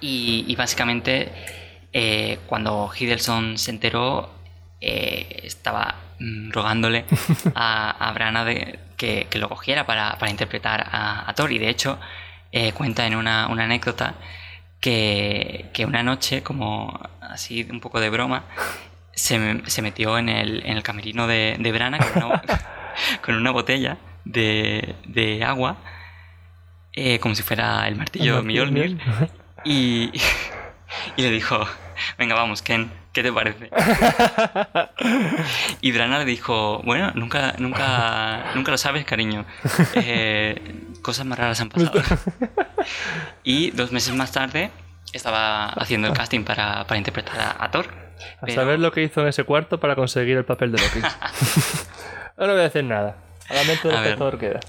[0.00, 1.30] Y, y básicamente,
[1.92, 4.30] eh, cuando Hiddleston se enteró,
[4.80, 5.96] eh, estaba
[6.50, 7.04] rogándole
[7.54, 11.52] a, a Branagh de- que, que lo cogiera para, para interpretar a, a Thor.
[11.52, 11.98] Y de hecho,
[12.52, 14.14] eh, cuenta en una, una anécdota
[14.80, 18.44] que, que una noche, como así un poco de broma,
[19.12, 22.42] se, se metió en el, en el camerino de, de Branagh con una,
[23.24, 25.76] con una botella de, de agua,
[26.92, 28.98] eh, como si fuera el martillo de Mjolnir.
[29.64, 30.10] Y,
[31.16, 31.64] y le dijo,
[32.18, 33.68] venga, vamos, Ken, ¿qué te parece?
[35.80, 39.44] Y Brana le dijo, bueno, nunca, nunca, nunca lo sabes, cariño.
[39.94, 42.00] Eh, cosas más raras han pasado.
[43.44, 44.70] Y dos meses más tarde
[45.12, 47.86] estaba haciendo el casting para, para interpretar a, a Thor.
[48.40, 51.00] A Pero- saber lo que hizo en ese cuarto para conseguir el papel de Loki.
[52.36, 53.16] no le voy a decir nada.
[53.48, 54.16] Solamente A lo que.
[54.16, 54.60] Thor queda.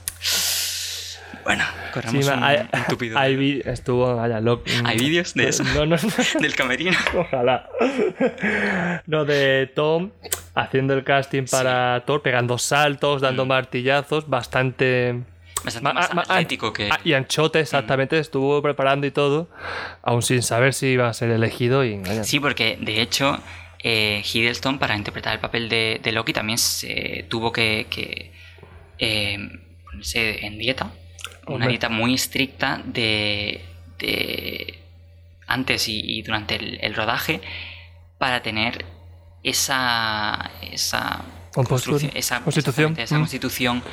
[1.43, 4.41] Bueno, corramos Sí, un, hay, un tupido hay estuvo, vaya.
[4.85, 5.63] ¿Hay vídeos de eso?
[5.63, 5.99] No, no, no.
[6.41, 6.97] del camerino.
[7.15, 7.69] Ojalá.
[9.05, 10.11] No, de Tom
[10.55, 15.21] haciendo el casting para Thor, pegando saltos, dando martillazos, bastante.
[15.63, 16.89] Bastante Ma- más ma- atlético que...
[16.89, 19.49] Ah, y Anchote, exactamente, estuvo preparando y todo,
[20.03, 21.83] aún sin saber si iba a ser elegido.
[21.83, 23.37] Y, vaya, Sí, porque de hecho
[23.83, 28.31] eh, Hiddleston para interpretar el papel de, de Loki también se tuvo que, que,
[28.99, 29.37] eh,
[29.83, 30.91] ponerse en dieta.
[31.55, 33.65] Una dieta muy estricta de,
[33.97, 34.79] de
[35.47, 37.41] antes y, y durante el, el rodaje
[38.17, 38.85] para tener
[39.43, 41.21] esa, esa
[41.53, 43.19] construcción, esa, constitución, esa mm.
[43.19, 43.83] constitución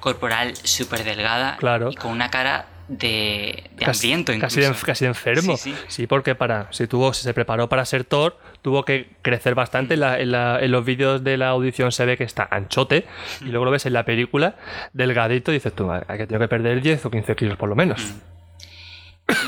[0.00, 1.90] corporal súper delgada Claro.
[1.90, 4.86] y con una cara de, de casi, hambriento casi, de, incluso.
[4.86, 5.56] casi de enfermo.
[5.56, 6.06] Sí, Sí, sí.
[6.06, 9.94] porque para si tuvo, si se preparó para ser Thor, tuvo que crecer bastante.
[9.94, 13.06] En, la- en la- en los vídeos de la audición se ve que está anchote
[13.40, 14.56] y luego lo ves en la película
[14.92, 17.74] delgadito y dices tú, hay que tengo que perder 10 o 15 kilos por lo
[17.76, 18.14] menos.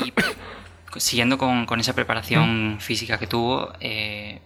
[0.05, 0.13] Y
[0.99, 4.39] siguiendo con, con esa preparación física que tuvo, eh,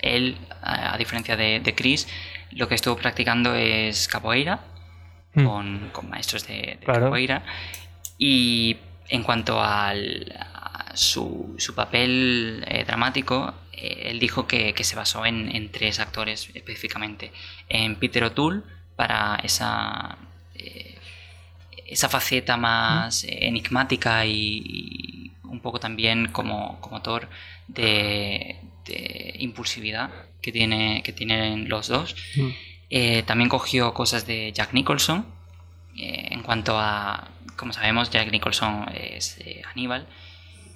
[0.00, 2.08] él, a, a diferencia de, de Chris,
[2.50, 4.60] lo que estuvo practicando es capoeira
[5.34, 5.44] Mm.
[5.46, 7.04] con, con maestros de, de Claro.
[7.04, 7.42] capoeira.
[8.18, 8.76] Y
[9.08, 14.96] en cuanto al, a su, su papel eh, dramático, eh, él dijo que, que se
[14.96, 17.32] basó en, en tres actores específicamente.
[17.68, 18.62] En Peter O'Toole,
[18.96, 20.16] para esa,
[20.54, 20.96] eh,
[21.86, 27.28] esa faceta más enigmática y, y un poco también como, como Thor
[27.68, 32.16] de, de impulsividad que, tiene, que tienen los dos.
[32.36, 32.50] Mm.
[33.24, 35.24] También cogió cosas de Jack Nicholson.
[35.96, 40.06] Eh, en cuanto a, como sabemos, Jack Nicholson es eh, Aníbal.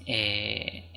[0.06, 0.90] eh,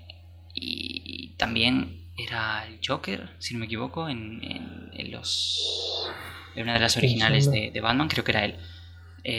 [0.54, 6.10] y, y también era el Joker, si no me equivoco, en, en- en los,
[6.56, 8.56] en una de las originales de, de Batman, creo que era él.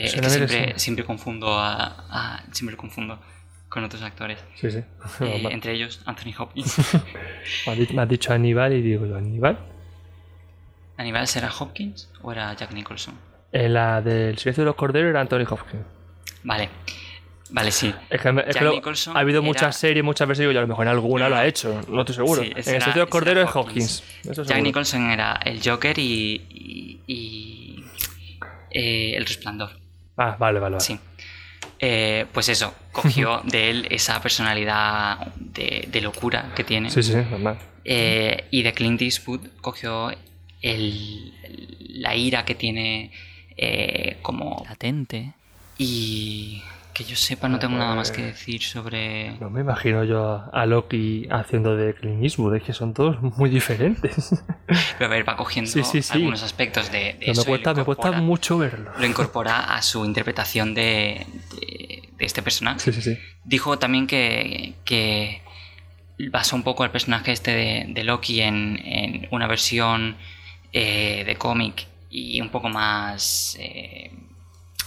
[0.05, 3.21] Es que siempre, siempre confundo a, a- siempre lo confundo
[3.69, 4.39] con otros actores.
[4.55, 4.79] Sí, sí.
[5.51, 6.75] Entre ellos Anthony Hopkins.
[7.93, 9.59] me has dicho Aníbal y digo, ¿Aníbal?
[10.97, 13.15] ¿Aníbal será Hopkins o era Jack Nicholson?
[13.51, 15.83] En la del Silencio de los Corderos era Anthony Hopkins.
[16.43, 16.69] Vale,
[17.49, 17.93] vale, sí.
[18.09, 20.51] Es que, es que Jack lo- Nicholson ha habido era- muchas series, muchas veces, digo
[20.53, 22.41] yo, a lo mejor en alguna No, lo ha hecho, no estoy seguro.
[22.43, 24.03] Sí, en el era- de los ese Corderos era es Hopkins.
[24.29, 24.61] Eso Jack.
[24.61, 27.83] Nicholson era el Joker y, y- y,
[28.71, 29.71] eh, el resplandor.
[30.17, 30.79] Ah, vale, vale, vale.
[30.85, 30.97] Sí.
[31.83, 36.89] Eh, pues eso, cogió de él esa personalidad de, de locura que tiene.
[36.89, 37.57] Sí, sí, normal.
[37.83, 40.11] Eh, y de Clint Eastwood cogió
[40.61, 41.33] el-
[42.01, 43.11] la ira que tiene
[43.57, 45.33] eh, como latente.
[45.77, 46.61] Y
[46.93, 49.31] que yo sepa, no tengo nada más que decir sobre.
[49.39, 53.21] No me imagino yo a, a Loki haciendo de Clint Eastwood, es que son todos
[53.21, 54.43] muy diferentes.
[54.97, 56.13] Pero a ver, va cogiendo Sí, sí, sí.
[56.13, 58.91] algunos aspectos de, de eso me cuesta, me mucho verlo.
[58.99, 61.25] Lo incorpora a su interpretación de,
[61.59, 62.79] de- de este personaje.
[62.79, 63.17] Sí, sí, sí.
[63.45, 65.41] Dijo también que, que
[66.29, 70.17] basó un poco el personaje este de, de Loki en, en una versión
[70.73, 74.11] eh, de cómic y un poco más eh,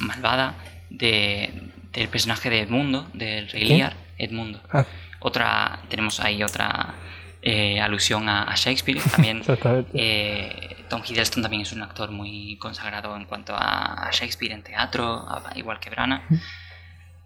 [0.00, 0.54] malvada
[0.90, 1.50] de-
[1.92, 3.74] del personaje de Edmundo, del Rey ¿Qué?
[3.76, 4.60] Lear, Edmundo.
[4.72, 4.84] Ah,
[5.20, 6.94] Otra, tenemos ahí otra
[7.40, 9.00] eh, alusión a, a Shakespeare.
[9.00, 9.90] También exactamente.
[9.94, 14.62] eh, Tom Hiddleston también es un actor muy consagrado en cuanto a, a Shakespeare en
[14.62, 16.24] teatro, a- igual que Brana.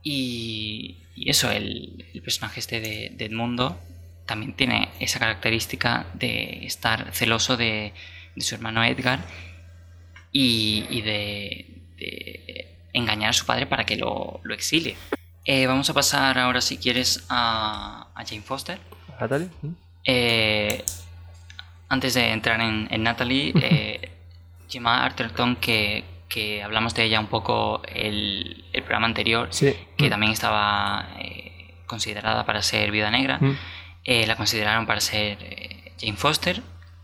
[0.02, 3.80] Y, y eso, el, el personaje este de, de Edmundo
[4.26, 7.92] también tiene esa característica de estar celoso de,
[8.36, 9.20] de su hermano Edgar
[10.32, 14.96] y, y de, de engañar a su padre para que lo, lo exilie.
[15.44, 18.78] Eh, vamos a pasar ahora, si quieres, a, a Jane Foster.
[19.20, 19.48] Natalie.
[19.62, 19.68] ¿Mm?
[20.04, 20.84] Eh,
[21.88, 24.10] antes de entrar en, en Natalie, eh,
[24.68, 29.74] Gemma Arterton, que, que hablamos de ella un poco el, el programa anterior, Sí.
[29.96, 30.10] que Mm.
[30.10, 33.56] también estaba eh, considerada para ser Viuda Negra, Mm.
[34.26, 35.38] la consideraron para ser
[36.00, 36.62] Jane Foster.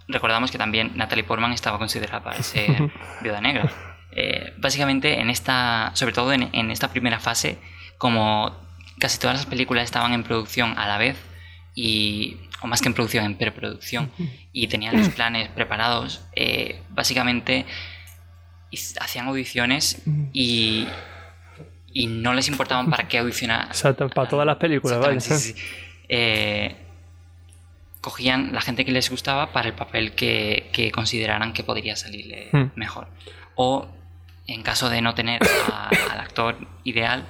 [0.08, 2.90] Recordamos que también Natalie Portman estaba considerada para ser
[3.22, 3.70] Viuda Negra.
[4.12, 7.58] Eh, básicamente, en esta, sobre todo en, en esta primera fase,
[7.98, 8.54] como
[8.98, 11.16] casi todas las películas estaban en producción a la vez,
[11.74, 14.10] y, o más que en producción, en preproducción,
[14.52, 17.66] y tenían los planes preparados, eh, básicamente
[19.00, 20.86] hacían audiciones y,
[21.92, 23.66] y no les importaban para qué audicionar.
[23.66, 25.20] Exacto, para todas las películas, vale.
[25.20, 25.54] Sí, sí.
[26.08, 26.76] Eh,
[28.04, 32.48] cogían la gente que les gustaba para el papel que, que consideraran que podría salirle
[32.52, 32.66] Hmm.
[32.76, 33.08] mejor.
[33.54, 33.88] O
[34.46, 35.40] en caso de no tener
[35.72, 37.24] a- al actor ideal,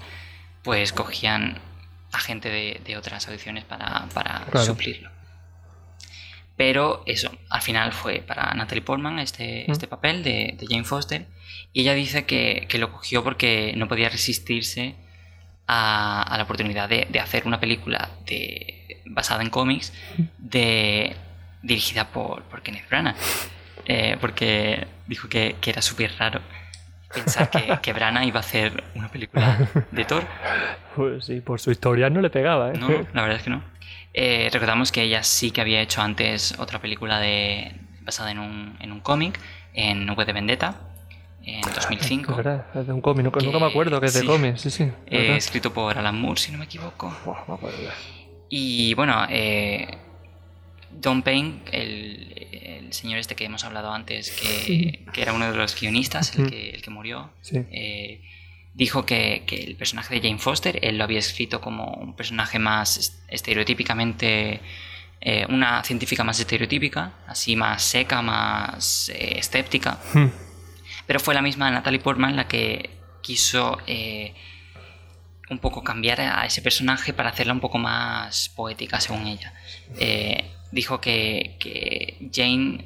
[0.65, 1.59] pues cogían
[2.13, 4.67] a gente de, de otras audiciones para, para Claro.
[4.67, 5.11] suplirlo.
[6.57, 9.73] Pero eso, al final fue para Natalie Portman este, Mm.
[9.73, 11.27] este papel de, de Jane Foster.
[11.73, 14.95] Y ella dice que, que lo cogió porque no podía resistirse
[15.67, 19.93] a, a la oportunidad de, de hacer una película de, basada en cómics
[20.39, 21.15] de,
[21.63, 23.17] dirigida por, por Kenneth Branagh.
[23.87, 26.41] Eh, porque dijo que, que era súper raro
[27.13, 29.59] pensar que, que Branagh iba a hacer una película
[29.91, 30.25] de Thor.
[30.97, 32.79] Pues sí, por su historia no le pegaba, ¿eh?
[32.79, 33.63] No, la verdad es que no.
[34.13, 38.77] Eh, recordamos que ella sí que había hecho antes otra película de, basada en un,
[38.81, 39.39] en un cómic,
[39.75, 40.77] en V de Vendetta,
[41.43, 44.15] en Es 2005, verdad, es de un cómic, nunca, Que- nunca me acuerdo que es
[44.15, 44.27] de sí.
[44.27, 44.91] cómic, sí, sí.
[45.07, 47.13] eh, escrito por Alan Moore, si no me equivoco.
[47.49, 47.79] Me acuerdo.
[48.49, 49.99] Y bueno, eh,
[50.91, 52.47] Don Payne, el,
[52.87, 56.49] el señor este que hemos hablado antes, que, que era uno de los guionistas, el
[56.51, 57.57] que, el que murió, Sí.
[57.73, 58.21] eh,
[58.75, 62.59] dijo que, que el personaje de Jane Foster, él lo había escrito como un personaje
[62.59, 64.61] más est- estereotípicamente,
[65.21, 70.27] eh, una científica más estereotípica, así más seca, más eh, escéptica, Hmm.
[71.07, 72.91] pero fue la misma Natalie Portman la que
[73.23, 74.35] quiso eh,
[75.51, 79.53] un poco cambiar a ese personaje para hacerla un poco más poética, según ella.
[79.99, 82.85] Eh, dijo que, que Jane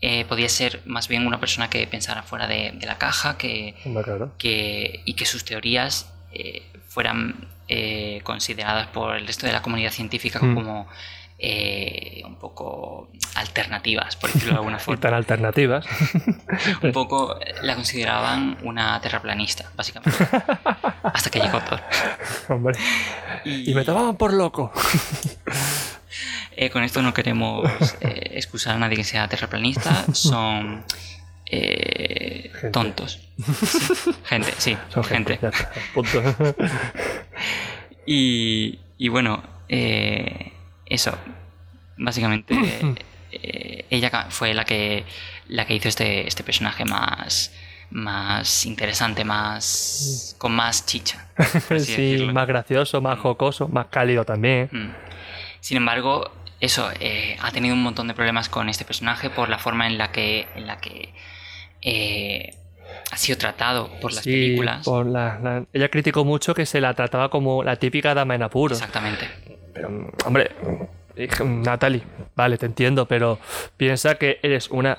[0.00, 3.74] eh, podía ser más bien una persona que pensara fuera de, de la caja que,
[4.38, 9.92] que- y que sus teorías eh, fueran eh, consideradas por el resto de la comunidad
[9.92, 10.54] científica Mm.
[10.54, 10.88] como
[11.44, 15.00] eh, un poco alternativas, por decirlo de alguna forma.
[15.00, 15.84] tan alternativas.
[16.82, 20.16] Un poco eh, la consideraban una terraplanista, básicamente.
[21.02, 21.80] Hasta que llegó Thor.
[22.48, 22.78] Hombre.
[23.44, 24.70] Y me tomaban por loco.
[26.54, 27.68] Eh, con esto no queremos
[28.00, 30.84] eh, excusar a nadie que sea terraplanista, son
[32.72, 33.18] tontos.
[34.26, 35.38] Gente, sí, Son gente.
[35.92, 36.22] punto.
[38.06, 40.51] Y, y bueno, eh,
[40.92, 41.16] eso.
[41.96, 42.54] Básicamente,
[43.32, 45.04] eh, ella fue la que,
[45.48, 47.52] la que hizo este, este personaje más,
[47.90, 51.28] más interesante, más con más chicha.
[51.68, 52.32] sí, decirlo.
[52.32, 54.68] más gracioso, más jocoso, más cálido también.
[54.72, 54.90] Mm.
[55.60, 59.58] Sin embargo, eso eh, ha tenido un montón de problemas con este personaje por la
[59.58, 61.12] forma en la que, en la que
[61.82, 62.54] eh,
[63.10, 64.84] ha sido tratado por las Sí, películas.
[64.84, 68.42] por la- la- Ella criticó mucho que se la trataba como la típica dama en
[68.42, 68.78] apuros.
[68.78, 69.28] Exactamente.
[69.74, 70.50] Pero, hombre,
[71.16, 72.02] hija, Natalie,
[72.34, 73.38] vale, te entiendo, pero
[73.76, 74.98] piensa que eres una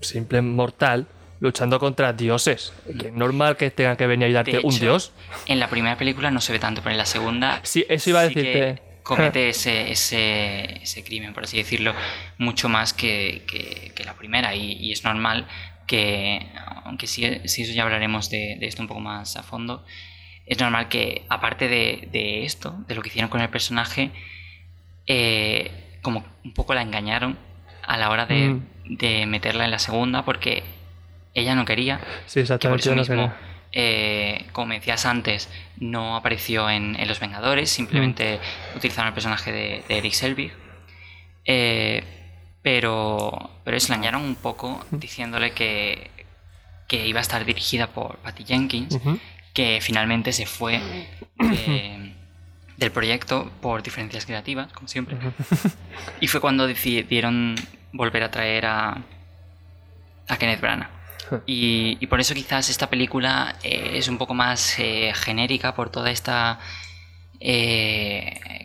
[0.00, 1.06] simple mortal
[1.40, 2.72] luchando contra dioses.
[3.00, 5.12] Que es normal que tengan que venir a ayudarte De un hecho, dios.
[5.46, 8.20] En la primera película no se ve tanto, pero en la segunda Sí, eso iba
[8.20, 8.82] a sí que decirte.
[9.02, 11.94] comete ese, ese, ese crimen, por así decirlo,
[12.38, 14.54] mucho más que, que- que la primera.
[14.54, 15.48] Y, y es normal
[15.86, 16.46] que,
[16.84, 19.84] aunque sí, sí eso ya hablaremos de, de esto un poco más a fondo,
[20.46, 24.10] es normal que, aparte de, de esto, de lo que hicieron con el personaje,
[25.06, 27.38] eh, como un poco la engañaron
[27.82, 28.62] a la hora de, Mm.
[28.84, 30.62] de meterla en la segunda, porque
[31.34, 32.82] ella no quería Sí, que por exactamente.
[32.82, 33.36] eso no mismo, quería.
[33.72, 38.38] eh, como me decías antes, no apareció en, en Los Vengadores, simplemente
[38.74, 38.76] Mm.
[38.76, 40.52] utilizaron el personaje de, de Eric Selvig.
[41.44, 42.02] Eh,
[42.62, 46.10] pero, pero engañaron un poco diciéndole que,
[46.88, 48.98] que iba a estar dirigida por Patty Jenkins,
[49.54, 50.80] que finalmente se fue
[51.38, 52.14] de-
[52.76, 55.16] del proyecto por diferencias creativas, como siempre.
[56.20, 57.54] Y fue cuando decidieron
[57.92, 59.02] volver a traer a,
[60.28, 60.90] a Kenneth Branagh.
[61.46, 65.90] Y, y por eso quizás esta película eh, es un poco más eh, genérica por
[65.90, 66.58] toda esta...
[67.40, 68.61] eh,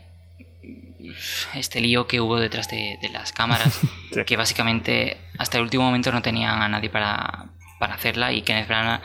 [1.55, 3.79] este lío que hubo detrás de, de las cámaras,
[4.11, 4.23] Sí.
[4.25, 7.45] que básicamente hasta el último momento no tenían a nadie para,
[7.79, 9.01] para hacerla y Kenneth Branagh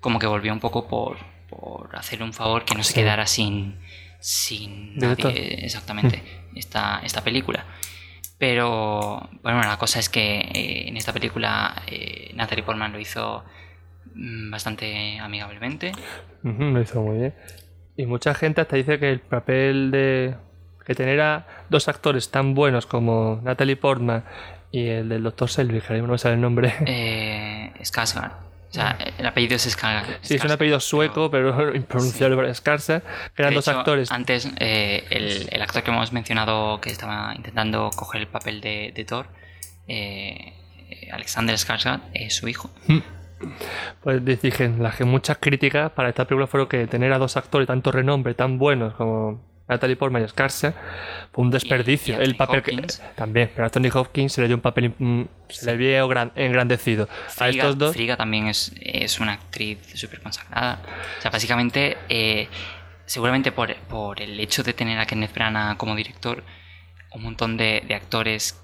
[0.00, 1.16] como que volvió un poco por,
[1.48, 3.00] por hacerle un favor que no se Sí.
[3.00, 3.78] quedara sin,
[4.20, 6.22] sin nadie exactamente
[6.54, 7.64] esta, esta película.
[8.38, 13.44] Pero bueno, la cosa es que eh, en esta película eh, Natalie Portman lo hizo
[14.14, 15.92] mm, bastante amigablemente.
[16.42, 17.34] Lo hizo muy bien.
[17.96, 20.36] Y mucha gente hasta dice que el papel de.
[20.86, 24.24] Que tener a dos actores tan buenos como Natalie Portman
[24.70, 25.50] y el del Dr.
[25.50, 26.72] Selvig, que no me sale el nombre.
[26.86, 28.30] Eh, Skarsgård.
[28.70, 30.18] O sea, el apellido es Skarsgård.
[30.20, 33.02] Sí, es un apellido sueco, pero impronunciable para Skarsgård,
[33.34, 34.12] que eran dos hecho, actores.
[34.12, 38.92] Antes, eh, el, el actor que hemos mencionado que estaba intentando coger el papel de,
[38.94, 39.26] de Thor,
[39.88, 40.52] eh,
[41.12, 42.70] Alexander Skarsgård, es su hijo.
[44.02, 47.66] Pues dije, las que muchas críticas para esta película fueron que tener a dos actores
[47.66, 50.74] tanto renombre, tan buenos como Natalie Portman y Skarsgård,
[51.32, 52.20] fue un desperdicio.
[52.20, 52.98] y el papel Hopkins.
[52.98, 56.06] que también, pero a Anthony Hopkins se le dio un papel mm, se le vio
[56.08, 57.04] gran- engrandecido.
[57.04, 60.78] a Frigga, estos dos Frigga también es, es una actriz súper consagrada.
[61.18, 62.48] O sea, básicamente, eh,
[63.06, 66.42] seguramente por, por el hecho de tener a Kenneth Branagh como director,
[67.12, 68.60] un montón de, de actores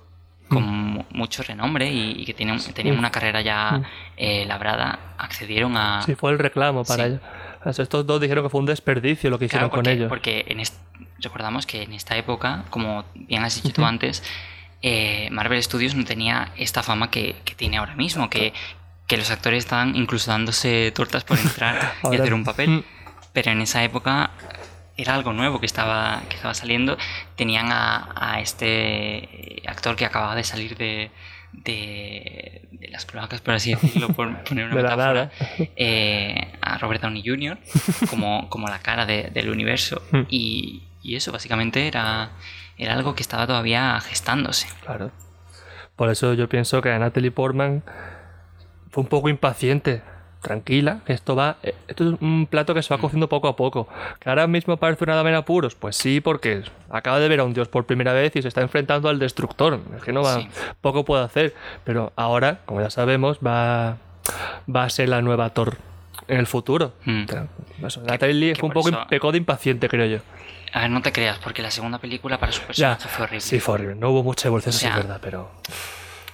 [0.48, 3.84] con mu- mucho renombre y, y que tienen, tenían una carrera ya Mm.
[4.18, 6.02] eh, labrada, accedieron a...
[6.02, 7.08] Sí, fue el reclamo para Sí.
[7.10, 7.20] ellos.
[7.64, 10.08] Estos dos dijeron que fue un desperdicio lo que hicieron Claro, porque, con ellos.
[10.08, 10.62] porque en
[11.20, 14.22] recordamos que en esta época, como bien has dicho tú antes,
[14.82, 18.52] eh, Marvel Studios no tenía esta fama que, que tiene ahora mismo, que,
[19.06, 22.84] que los actores están incluso dándose tortas por entrar y hacer un papel.
[23.32, 24.30] Pero en esa época
[24.96, 26.98] era algo nuevo que estaba, que estaba saliendo.
[27.36, 31.10] Tenían a, a este actor que acababa de salir de,
[31.52, 35.30] de, de las cloacas, por así decirlo, por poner una metáfora,
[35.76, 37.58] eh, a Robert Downey Jr.
[38.10, 40.02] como, como la cara de- del universo.
[40.10, 40.22] Hmm.
[40.28, 42.30] Y, y eso básicamente era,
[42.78, 44.66] era algo que estaba todavía gestándose.
[44.84, 45.10] Claro.
[45.96, 47.84] Por eso yo pienso que Natalie Portman
[48.90, 50.02] fue un poco impaciente.
[50.42, 51.56] Tranquila, esto va.
[51.62, 53.88] eh, Esto es un plato que se va cociendo poco a poco.
[54.18, 55.74] Que ahora mismo parece una dama en apuros.
[55.76, 58.60] Pues sí, porque acaba de ver a un dios por primera vez y se está
[58.60, 59.80] enfrentando al destructor.
[59.96, 60.40] Es que no va.
[60.40, 60.48] Sí.
[60.80, 61.54] Poco puede hacer.
[61.84, 63.96] Pero ahora, como ya sabemos, va.
[64.74, 65.76] Va a ser la nueva Thor.
[66.28, 66.92] en el futuro.
[67.04, 67.24] Mm.
[67.84, 70.18] Eso, Natalie Lee que fue un poco eso- pecó de impaciente, creo yo.
[70.72, 72.66] A ver, no te creas, porque la segunda película para su Ya,
[72.96, 73.40] personaje fue horrible.
[73.40, 73.94] sí, fue horrible.
[73.96, 75.50] No hubo mucha evolución, O sí es verdad, pero.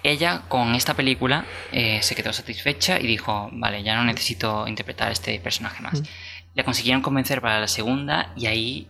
[0.03, 5.09] Ella con esta película eh, se quedó satisfecha y dijo, vale, ya no necesito interpretar
[5.09, 6.03] a este personaje más.
[6.55, 8.88] Le consiguieron convencer para la segunda y ahí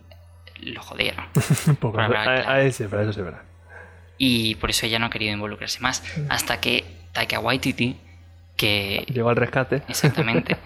[0.61, 1.25] lo jodieron.
[1.79, 1.93] Poco.
[1.93, 2.67] Para hablar a- claro.
[2.67, 3.41] a- sí, pero eso sí es verdad.
[4.17, 6.03] Y por eso ella no ha querido involucrarse más.
[6.29, 6.83] Hasta que
[7.13, 7.95] Taika Waititi,
[8.57, 9.81] que Llegó al rescate.
[9.87, 10.57] exactamente,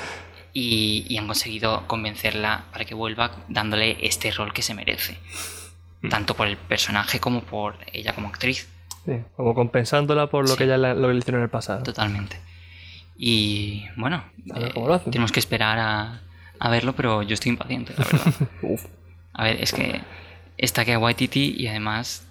[0.52, 5.18] y, y han conseguido convencerla para que vuelva dándole este rol que se merece.
[6.10, 8.68] Tanto por el personaje como por ella como actriz.
[9.04, 10.58] Sí, como compensándola por lo Sí.
[10.58, 11.82] que ya la- lo que le hicieron en el pasado.
[11.82, 12.36] Totalmente.
[13.16, 14.24] Y bueno,
[14.56, 16.20] eh, lo tenemos que esperar a,
[16.58, 18.32] a verlo, pero yo estoy impaciente, la verdad.
[18.62, 18.84] Uf.
[19.32, 20.00] A ver, es que
[20.58, 22.26] está que Waititi y además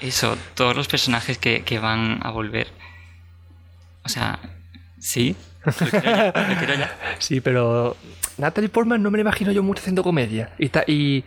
[0.00, 2.68] eso, todos los personajes que, que van a volver.
[4.04, 4.38] O sea,
[4.98, 5.34] sí,
[5.64, 6.96] lo quiero ya, lo quiero ya.
[7.18, 7.96] Sí, pero
[8.38, 10.50] Natalie Portman no me la imagino yo mucho haciendo comedia.
[10.58, 11.24] Y, ta- y,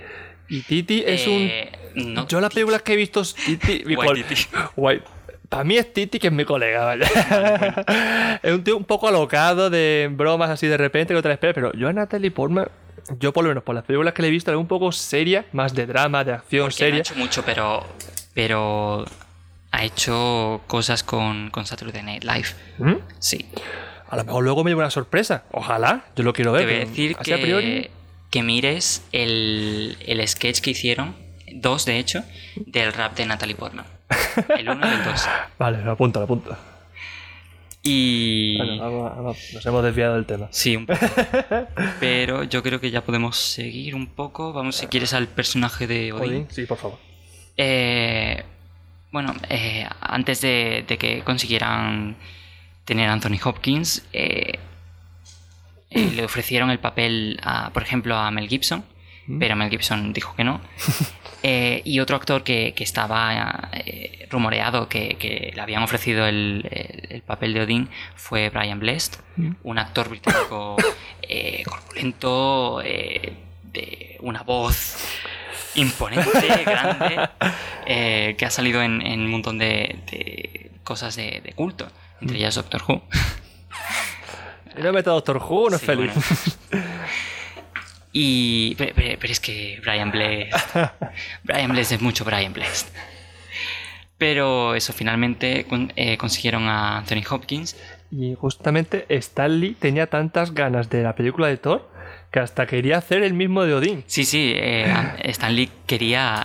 [0.47, 1.71] y Titi es Eh,
[2.05, 2.27] no.
[2.27, 3.83] Yo las películas que he visto es Titi...
[3.85, 4.35] mi col- Waititi.
[4.75, 5.01] Guay.
[5.49, 8.39] Para mí es Titi, que es mi colega, vaya.
[8.43, 11.71] es un tío un poco alocado de bromas así de repente que la esperas, pero
[11.73, 12.67] yo a Natalie Portman,
[13.19, 15.45] yo por lo menos por las películas que le he visto, veo un poco seria,
[15.53, 16.99] más de drama, de acción porque no ha seria.
[16.99, 17.85] hecho mucho, pero,
[18.33, 19.05] pero
[19.71, 22.47] ha hecho cosas con, con Saturday Night Live.
[22.79, 22.95] ¿Mm?
[23.19, 23.45] Sí.
[24.09, 25.43] A lo mejor luego me lleva una sorpresa.
[25.51, 26.65] Ojalá, yo lo quiero ver.
[26.67, 27.91] Te voy a decir que,
[28.29, 31.15] que mires el, el sketch que hicieron,
[31.61, 32.23] dos de hecho,
[32.55, 33.85] del rap de Natalie Portman.
[34.57, 35.27] El uno y el dos.
[35.59, 36.57] Vale, lo apunto, lo apunto.
[37.83, 38.57] Y.
[38.57, 40.47] Bueno, vamos, vamos, nos hemos desviado del tema.
[40.51, 40.99] Sí, un poco.
[41.99, 44.53] Pero yo creo que ya podemos seguir un poco.
[44.53, 46.29] Vamos, si quieres, al personaje de Odín.
[46.29, 46.99] Odín, sí, por favor.
[47.55, 48.43] Eh,
[49.11, 52.17] bueno, eh, antes de, de que consiguieran
[52.85, 54.59] tener a Anthony Hopkins, eh,
[55.89, 58.83] eh, le ofrecieron el papel, a, por ejemplo, a Mel Gibson.
[59.39, 60.61] Pero Mel Gibson dijo que no.
[61.43, 66.67] Eh, y otro actor que, que estaba eh, rumoreado que, que le habían ofrecido el,
[66.71, 69.19] el- el papel de Odín fue Brian Blessed,
[69.61, 70.75] un actor británico
[71.21, 74.97] eh, corpulento, de una voz
[75.75, 77.29] imponente, grande,
[78.35, 81.87] que ha salido en, en un montón de, de cosas de, de culto,
[82.19, 83.03] entre ellas Doctor Who.
[84.81, 86.11] No mete a Doctor Who, no es Sí, feliz.
[86.71, 86.87] bueno.
[88.19, 88.73] Y.
[88.75, 88.93] Pero,
[89.31, 90.51] es que Brian Blessed.
[91.43, 92.87] Brian Blessed es mucho Brian Blessed.
[94.17, 97.75] Pero eso, finalmente eh, consiguieron a Anthony Hopkins.
[98.09, 101.91] Y justamente Stanley tenía tantas ganas de la película de Thor
[102.31, 104.03] que hasta quería hacer el mismo de Odín.
[104.07, 104.91] Sí, sí, eh,
[105.25, 106.43] Stan Lee quería.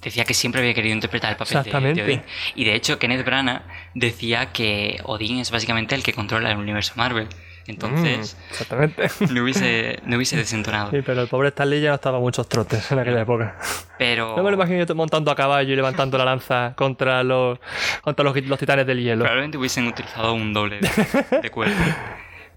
[0.00, 2.02] Decía que siempre había querido interpretar el papel de- de.
[2.02, 2.22] Odín.
[2.54, 3.62] Y de hecho, Kenneth Branagh
[3.94, 7.28] decía que Odín es básicamente el que controla el universo Marvel.
[7.66, 9.08] Entonces, Mm, exactamente.
[9.32, 10.90] no, hubiese, no hubiese desentonado.
[10.90, 13.58] Sí, pero el pobre Stanley ya no estaba muchos trotes en aquella época.
[13.98, 14.36] Pero.
[14.36, 17.58] No me lo imagino montando a caballo y levantando la lanza contra los,
[18.02, 19.20] contra los, los titanes del hielo.
[19.24, 21.74] Probablemente hubiesen utilizado un doble de, de cuerpo.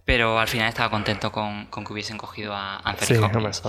[0.04, 3.62] Pero al final estaba contento con, con que hubiesen cogido a Anthony Sí, Hopkins.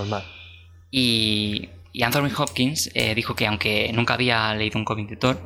[0.91, 5.37] Y, y Anthony Hopkins eh, dijo que aunque nunca había leído un cómic de Thor,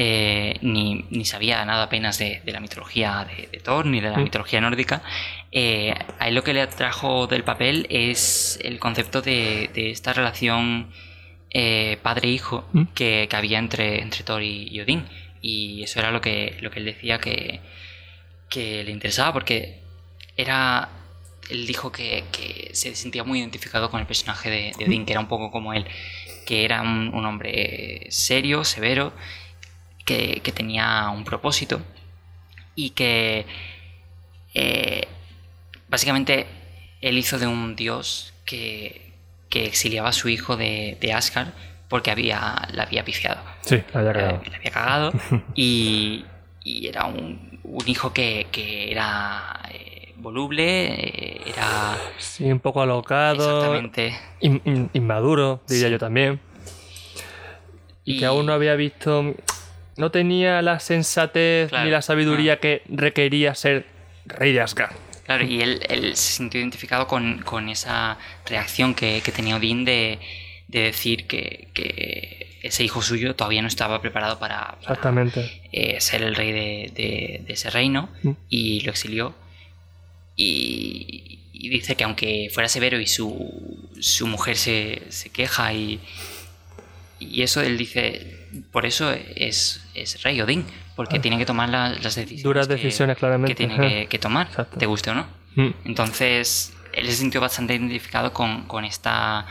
[0.00, 4.10] eh, ni, ni sabía nada apenas de, de la mitología de, de Thor, ni de
[4.10, 4.22] la Mm.
[4.22, 5.02] mitología nórdica,
[5.50, 10.12] eh, a él lo que le atrajo del papel es el concepto de, de esta
[10.12, 10.90] relación
[11.50, 12.82] eh, padre-hijo Mm.
[12.94, 15.04] que, que había entre, entre Thor y, y Odín.
[15.42, 17.60] Y eso era lo que, lo que él decía que,
[18.50, 19.80] que le interesaba, porque
[20.36, 20.88] era.
[21.50, 25.12] Él dijo que, que se sentía muy identificado con el personaje de, de Odín, que
[25.12, 25.86] era un poco como él,
[26.46, 29.12] que era un, un hombre serio, severo,
[30.08, 31.80] que, que tenía un propósito
[32.74, 33.44] y que
[34.54, 35.06] eh,
[35.88, 36.46] básicamente
[37.00, 39.12] él hizo de un dios que,
[39.50, 41.48] que exiliaba a su hijo de, de Asgard
[41.88, 42.40] porque había,
[42.72, 43.40] la había pifiado.
[43.60, 44.42] Sí, la había Eh, cagado.
[44.50, 45.12] le había cagado
[45.54, 46.24] y,
[46.64, 53.34] y era un, un hijo que, que era eh, voluble, era Sí, un poco alocado.
[53.58, 54.18] exactamente...
[54.40, 55.92] in- in- inmaduro, diría Sí.
[55.92, 56.40] yo también.
[58.04, 59.34] Y, que aún no había visto.
[59.98, 63.84] No tenía la sensatez Claro, ni la sabiduría que requería ser
[64.24, 64.94] rey de Asgard.
[65.26, 69.84] Claro, y él, él se sintió identificado con, con esa reacción que, que tenía Odín
[69.84, 70.18] de,
[70.68, 75.60] de decir que, que ese hijo suyo todavía no estaba preparado para, para, Exactamente.
[75.72, 78.30] eh, ser el rey de, de- de ese reino Mm.
[78.48, 79.34] y lo exilió.
[80.36, 86.00] Y, y dice que aunque fuera severo y su, su mujer se, se queja y,
[87.18, 88.37] y eso, él dice,
[88.72, 90.64] por eso es, es rey Odín,
[90.96, 91.20] porque Ah.
[91.20, 92.42] tiene que tomar la- las decisiones.
[92.42, 93.54] Duras que- decisiones, claramente.
[93.54, 94.78] Que tiene que, que tomar, Exacto.
[94.78, 95.26] te guste o no.
[95.56, 95.70] Mm.
[95.84, 99.46] Entonces, él se sintió bastante identificado con, con esta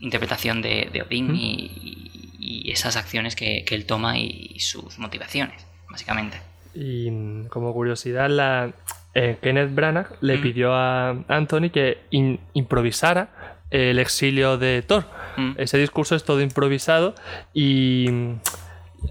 [0.00, 1.34] interpretación de, de Odín Mm.
[1.34, 6.40] y, y esas acciones que, que él toma y, y sus motivaciones, básicamente.
[6.74, 8.72] Y mm, como curiosidad, la,
[9.14, 10.42] eh, Kenneth Branagh le Mm.
[10.42, 13.30] pidió a Anthony que in- improvisara
[13.70, 15.04] el exilio de Thor.
[15.36, 15.52] Mm.
[15.58, 17.14] Ese discurso es todo improvisado
[17.54, 18.08] y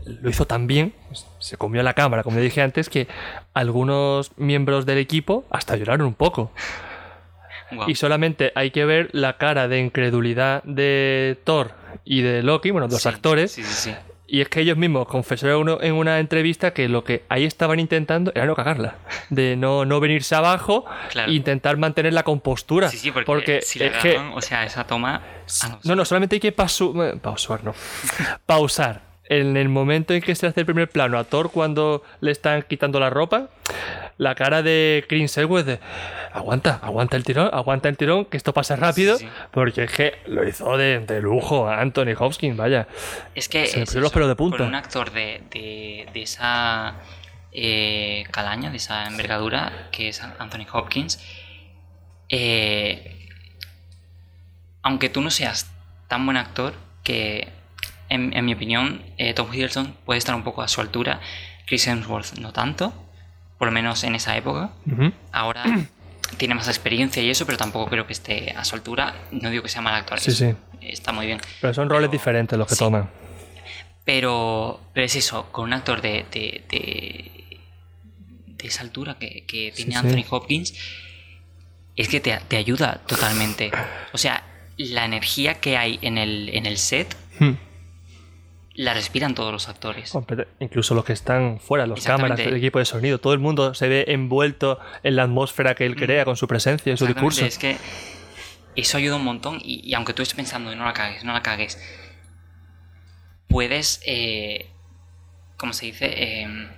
[0.05, 0.93] lo hizo tan bien,
[1.39, 3.07] se comió la cámara, como dije antes, que
[3.53, 6.51] algunos miembros del equipo hasta lloraron un poco.
[7.85, 11.71] Y solamente hay que ver la cara de incredulidad de Thor
[12.05, 13.95] y de Loki, bueno, dos Sí, actores, Sí, sí, sí.
[14.27, 18.31] Y es que ellos mismos confesaron en una entrevista que lo que ahí estaban intentando
[18.35, 18.95] era no cagarla,
[19.29, 21.31] de no, no venirse abajo Claro.
[21.31, 22.89] e intentar mantener la compostura.
[22.89, 25.21] Sí, sí, porque, si le es que- agarran, o sea, esa toma...
[25.63, 27.73] ah, no, no, solamente hay que pasu eh, pausar, no.
[28.45, 29.07] pausar.
[29.29, 32.61] En el momento en que se hace el primer plano a Thor cuando le están
[32.63, 33.49] quitando la ropa,
[34.17, 35.79] la cara de Chris Hemsworth de
[36.37, 39.31] aguanta, aguanta el tirón, aguanta el tirón, que esto pasa rápido, Sí, sí.
[39.51, 42.87] porque es que lo hizo de, de lujo a Anthony Hopkins, vaya.
[43.35, 44.63] Es que Se es los pelos de punta.
[44.63, 46.95] un actor de, de- de esa
[47.51, 51.19] eh, calaña, de esa envergadura, que es Anthony Hopkins,
[52.29, 53.27] eh,
[54.83, 55.71] aunque tú no seas
[56.07, 56.73] tan buen actor,
[57.03, 57.47] que
[58.09, 61.19] en, en mi opinión eh, Tom Hiddleston puede estar un poco a su altura,
[61.65, 62.93] Chris Hemsworth no tanto,
[63.57, 64.69] por lo menos en esa época.
[65.31, 65.63] Ahora
[66.37, 69.15] tiene más experiencia y eso, pero tampoco creo que esté a su altura.
[69.31, 70.53] No digo que sea mal actor, Sí, sí.
[70.81, 71.39] está muy bien.
[71.61, 72.79] Pero son roles Pero- diferentes los que sí.
[72.79, 73.09] toman.
[74.05, 77.59] Pero, pero es eso, con un actor de, de, de,
[78.47, 79.97] de esa altura que, que tiene sí.
[79.97, 80.73] Anthony Hopkins,
[81.95, 83.71] es que te, te ayuda totalmente.
[84.13, 84.43] O sea,
[84.77, 87.51] la energía que hay en el, en el set Hmm.
[88.77, 90.13] La respiran todos los actores.
[90.59, 93.87] Incluso los que están fuera, los cámaras, el equipo de sonido, todo el mundo se
[93.89, 97.43] ve envuelto en la atmósfera que él crea con su presencia y su discurso.
[97.45, 97.77] Es que
[98.75, 101.41] eso ayuda un montón y, y aunque tú estés pensando no la cagues, no la
[101.41, 101.77] cagues,
[103.47, 104.69] puedes, eh,
[105.57, 106.05] ¿cómo se dice?
[106.43, 106.69] Eh,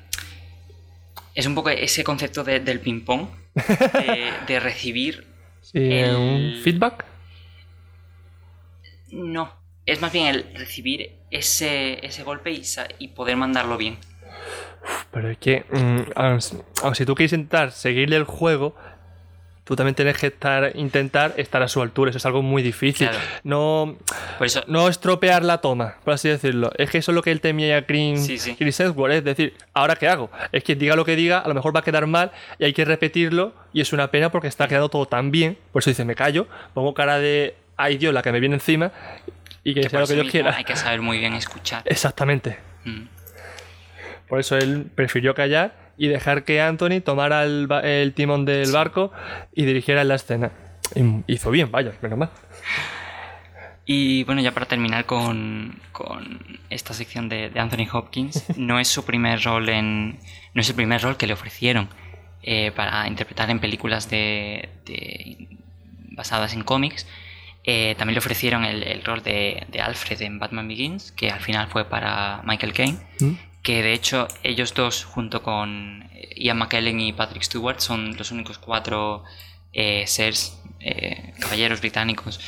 [1.36, 5.28] es un poco ese concepto de- del ping-pong, de, de recibir...
[5.62, 7.04] Sí, el- un feedback.
[9.12, 9.54] No,
[9.92, 12.52] es más bien el recibir ese, ese golpe
[13.00, 13.98] y, poder mandarlo bien.
[15.12, 15.66] Pero es que,
[16.16, 18.76] aun si tú quieres intentar seguirle el juego,
[19.70, 22.10] tú también tienes que estar, intentar estar a su altura.
[22.10, 23.08] Eso es algo muy difícil.
[23.08, 23.24] Claro.
[23.44, 23.98] No,
[24.38, 26.72] Por eso, no estropear la toma, por así decirlo.
[26.78, 28.56] Es que eso es lo que él temía a Chris, Sí, sí.
[28.56, 30.32] Chris Hemsworth, Es decir, ¿ahora qué hago?
[30.52, 32.74] Es que diga lo que diga, a lo mejor va a quedar mal y hay
[32.74, 33.54] que repetirlo.
[33.74, 35.58] Y es una pena porque está quedando todo tan bien.
[35.72, 38.92] Por eso dice, me callo, pongo cara de ay Dios, la que me viene encima
[39.70, 40.56] y que, que sea lo que Dios quiera.
[40.56, 41.84] hay que saber muy bien escuchar.
[41.86, 42.58] Exactamente.
[42.86, 43.04] Mm.
[44.28, 49.12] Por eso él prefirió callar y dejar que Anthony tomara el, timón del barco
[49.54, 50.52] y dirigiera la escena.
[50.96, 52.30] Y hizo bien, vaya, menos mal.
[53.86, 58.88] Y bueno, ya para terminar con, con esta sección de, de Anthony Hopkins, no es
[58.88, 60.20] su primer rol en.
[60.54, 61.90] No es el primer rol que le ofrecieron
[62.44, 65.48] eh, para interpretar en películas de, de-
[66.12, 67.08] basadas en cómics.
[67.72, 71.40] Eh, también le ofrecieron el, el rol de, de Alfred en Batman Begins, que al
[71.42, 72.98] final fue para Michael Caine.
[73.20, 73.34] ¿Mm?
[73.62, 78.58] Que de hecho, ellos dos, junto con Ian McKellen y Patrick Stewart, son los únicos
[78.58, 79.24] cuatro
[79.74, 82.40] eh, seres, eh, caballeros británicos,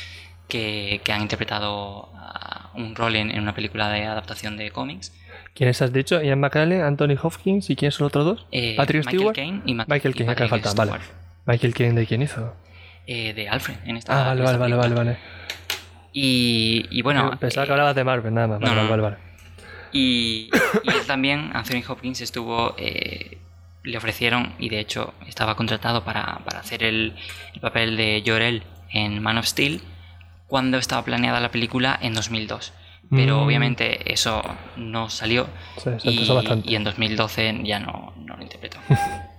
[0.48, 5.12] que, que han interpretado ah, un rol en, en una película de adaptación de cómics.
[5.54, 6.20] ¿Quiénes has dicho?
[6.22, 8.46] Ian McKellen, Anthony Hopkins y quiénes son los otros dos?
[8.50, 9.36] Eh, Patrick Michael Stewart.
[9.36, 10.92] Caine y Ma- Michael Caine, Patrick falta, vale.
[11.46, 12.54] Michael Caine, ¿de quién hizo?
[13.06, 15.16] Eh, de Alfred en esta, Ah, vale, esta vale, vale, vale.
[16.12, 18.60] Y, y bueno, Pensaba que hablabas de Marvel, nada más.
[18.60, 19.16] no, Vale, vale, vale.
[19.92, 20.50] Y,
[20.84, 22.74] y él también, Anthony Hopkins, estuvo.
[22.78, 23.38] eh,
[23.84, 27.16] le ofrecieron, y de hecho estaba contratado para, para hacer el,
[27.52, 29.80] el papel de Jor-El en Man of Steel
[30.46, 32.72] cuando estaba planeada la película en 2002.
[33.10, 33.42] Pero Mm.
[33.44, 34.40] obviamente eso
[34.76, 35.48] no salió
[35.78, 36.70] Se, se y, bastante.
[36.70, 38.78] y en 2012 ya no, no lo interpretó.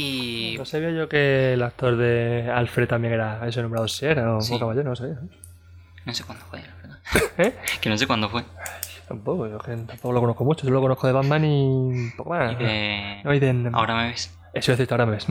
[0.00, 4.36] y No sabía yo que el actor de Alfred también era ese nombrado si era
[4.36, 4.58] o Sí.
[4.58, 5.18] caballero, no sabía.
[6.04, 6.98] no sé cuándo fue, la verdad.
[7.38, 7.54] ¿Eh?
[7.80, 8.44] que no sé cuándo fue.
[9.08, 12.52] Tampoco, yo que tampoco lo conozco mucho, yo lo conozco de Batman y poco más.
[12.52, 14.34] Y de- No, y de- Ahora me ves.
[14.52, 15.26] Eso es decir, ahora me ves.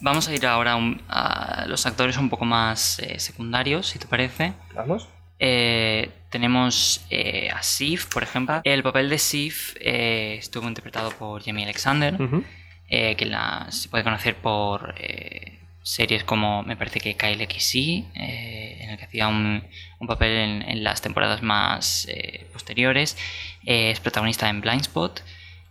[0.00, 3.98] Vamos a ir ahora a, un- a los actores un poco más eh, secundarios, si
[3.98, 4.52] te parece.
[4.74, 5.08] ¿Vamos?
[5.40, 8.60] Eh, tenemos eh, a Sif, por ejemplo.
[8.64, 12.44] El papel de Sif eh, estuvo interpretado por Jamie Alexander, Ujú.
[12.88, 13.30] Eh, que
[13.70, 15.58] se puede conocer por eh,
[15.88, 19.64] series como, me parece que Kyle XY, eh, en el que hacía un,
[20.06, 23.16] papel en, las temporadas más eh, posteriores.
[23.64, 25.22] Es protagonista en Blindspot,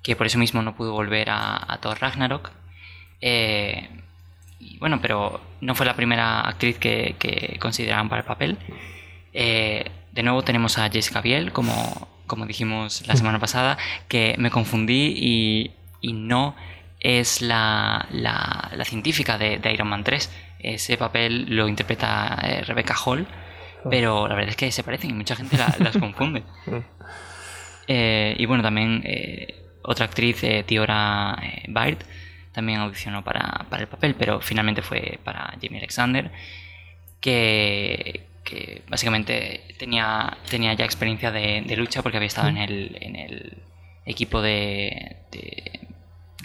[0.01, 2.51] que por eso mismo no pudo volver a, a Thor Ragnarok.
[3.21, 3.89] Eh,
[4.79, 8.57] bueno, pero no fue la primera actriz que, que consideraron para el papel.
[9.31, 15.13] De nuevo tenemos a Jessica Biel, como, como dijimos la semana pasada, que me confundí
[15.15, 16.55] y, y no
[16.99, 20.29] es la, la, la científica de, de, Iron Man 3.
[20.59, 23.27] Ese papel lo interpreta eh, Rebecca Hall,
[23.89, 26.43] pero la verdad es que se parecen y mucha gente la, las confunde.
[27.87, 31.99] Eh, y bueno, también eh, otra actriz, eh, Tiora eh, Byrd,
[32.51, 36.31] también audicionó para, para, el papel, pero finalmente fue para Jamie Alexander,
[37.21, 42.97] que, que básicamente tenía, tenía ya experiencia de, de, lucha porque había estado en el,
[42.99, 43.57] en el
[44.05, 45.16] equipo de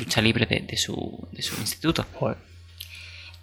[0.04, 2.04] lucha libre de, de, su, de su instituto.
[2.14, 2.36] Joder.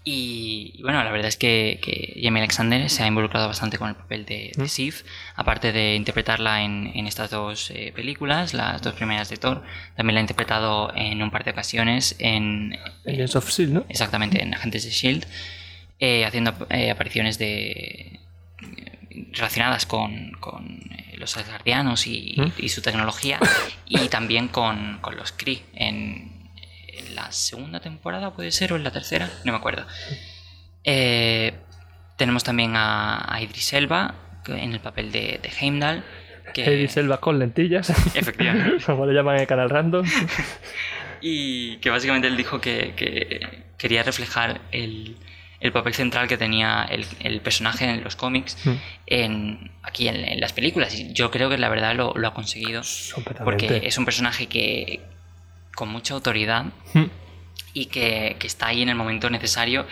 [0.04, 3.90] Y, y, bueno, la verdad es que, que, Jamie Alexander se ha involucrado bastante con
[3.90, 5.04] el papel de, de Sif,
[5.36, 9.62] aparte de interpretarla en, en estas dos eh, películas, las dos primeras de Thor,
[9.96, 12.78] también la ha interpretado en un par de ocasiones en...
[13.06, 13.86] Agents of S.H.I.E.L.D., ¿no?
[13.90, 15.28] Exactamente, en Agentes de S.H.I.E.L.D.,
[16.00, 18.20] eh, haciendo eh, apariciones de
[19.34, 20.80] relacionadas con, con
[21.18, 22.52] los asgardianos y, ¿Mm?
[22.58, 23.38] y, su tecnología
[23.86, 26.39] y también con, con los Kree en
[27.00, 29.86] en la segunda temporada, puede ser, o en la tercera, no me acuerdo.
[30.84, 31.54] Eh,
[32.18, 34.16] tenemos también a, a, Idris Elba
[34.48, 36.04] en el papel de, de Heimdall.
[36.54, 36.62] Que...
[36.62, 37.90] Idris Elba con lentillas.
[38.16, 38.84] Efectivamente.
[38.86, 40.06] Como le llaman en el canal random.
[41.22, 45.18] y que básicamente él dijo que, que quería reflejar el,
[45.60, 48.74] el, papel central que tenía el, el personaje en los cómics mm.
[49.08, 50.98] en, aquí en, en, las películas.
[51.00, 52.82] Y yo creo que la verdad lo, lo ha conseguido.
[53.44, 55.02] Porque es un personaje que,
[55.80, 57.06] con mucha autoridad mm.
[57.74, 59.86] y que, que, está ahí en el momento necesario.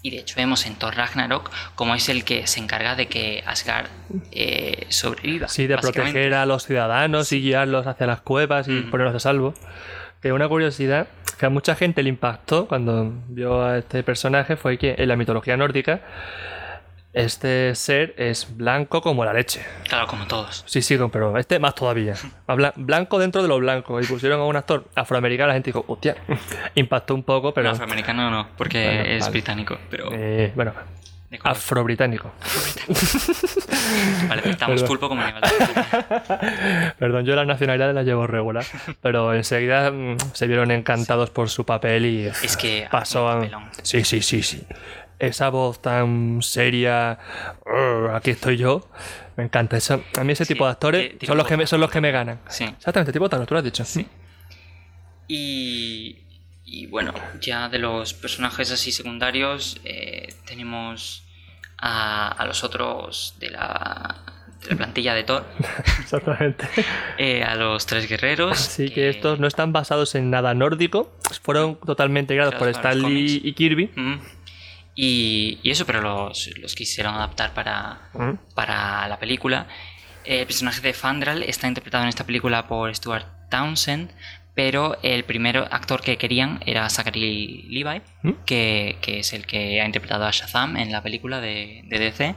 [0.00, 3.44] Y de hecho vemos en Thor Ragnarok como es el que se encarga de que
[3.46, 3.88] Asgard
[4.32, 5.48] eh, sobreviva.
[5.48, 8.90] Sí, de proteger a los ciudadanos y guiarlos hacia las cuevas y mm.
[8.90, 9.52] ponerlos a salvo.
[10.22, 11.06] Que una curiosidad
[11.38, 15.16] que a mucha gente le impactó cuando vio a este personaje fue que en la
[15.16, 16.00] mitología nórdica
[17.16, 19.64] este ser es blanco como la leche.
[19.88, 20.64] Claro, como todos.
[20.66, 22.14] Sí, sí, pero este más todavía.
[22.76, 23.98] Blanco dentro de lo blanco.
[24.02, 26.14] Y pusieron a un actor afroamericano, la gente dijo, hostia,
[26.74, 27.68] impactó un poco, pero...
[27.68, 29.30] No, afroamericano no, porque bueno, es vale.
[29.30, 30.10] británico, pero...
[30.12, 30.74] Eh, bueno,
[31.42, 32.32] afro-británico.
[34.28, 35.40] vale, estamos pulpo como animal.
[36.98, 38.64] Perdón, yo las nacionalidades las llevo regular,
[39.00, 43.40] pero enseguida mmm, se vieron encantados por su papel y es que pasó a...
[43.82, 44.66] Sí, sí, sí, sí
[45.18, 47.18] esa voz tan seria,
[48.14, 48.88] aquí estoy yo,
[49.36, 49.76] me encanta.
[49.76, 51.90] Eso, a mí ese sí, tipo de actores tipo son, los que me, son los
[51.90, 52.40] que me ganan.
[52.48, 52.64] Sí.
[52.64, 53.84] Exactamente, tipo Thanos, tú lo has dicho.
[53.84, 54.06] Sí.
[55.28, 56.18] Y,
[56.64, 61.24] y, bueno, ya de los personajes así secundarios, eh, tenemos
[61.78, 64.22] a, a, los otros de la,
[64.62, 65.44] de la plantilla de Thor.
[66.00, 66.66] Exactamente.
[67.18, 68.58] eh, a los tres guerreros.
[68.58, 68.94] Sí, que...
[68.94, 69.08] que...
[69.08, 71.12] estos no están basados en nada nórdico,
[71.42, 73.90] fueron totalmente creados por Stan Lee y Kirby.
[73.94, 74.35] Mm.
[74.98, 78.54] Y, y, eso, pero los, los quisieron adaptar para, ¿Mm?
[78.54, 79.68] para la película.
[80.24, 84.10] El personaje de Fandral está interpretado en esta película por Stuart Townsend,
[84.54, 88.32] pero el primer actor que querían era Zachary Levi, ¿Mm?
[88.46, 92.34] que, que, es el que ha interpretado a Shazam en la película de, de DC,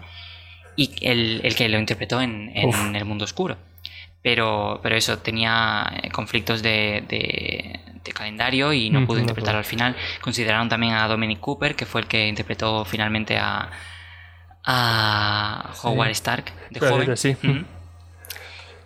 [0.76, 3.57] y el, el, que lo interpretó en, en El Mundo Oscuro.
[4.22, 9.63] Pero, pero eso, tenía eh, conflictos de, de, de calendario y no pudo interpretar al
[9.63, 9.95] final.
[10.22, 13.70] Consideraron también a Dominic Cooper, que fue el que interpretó finalmente a,
[14.65, 16.11] a Howard sí.
[16.13, 17.17] Stark de Pero joven.
[17.17, 17.36] Sí.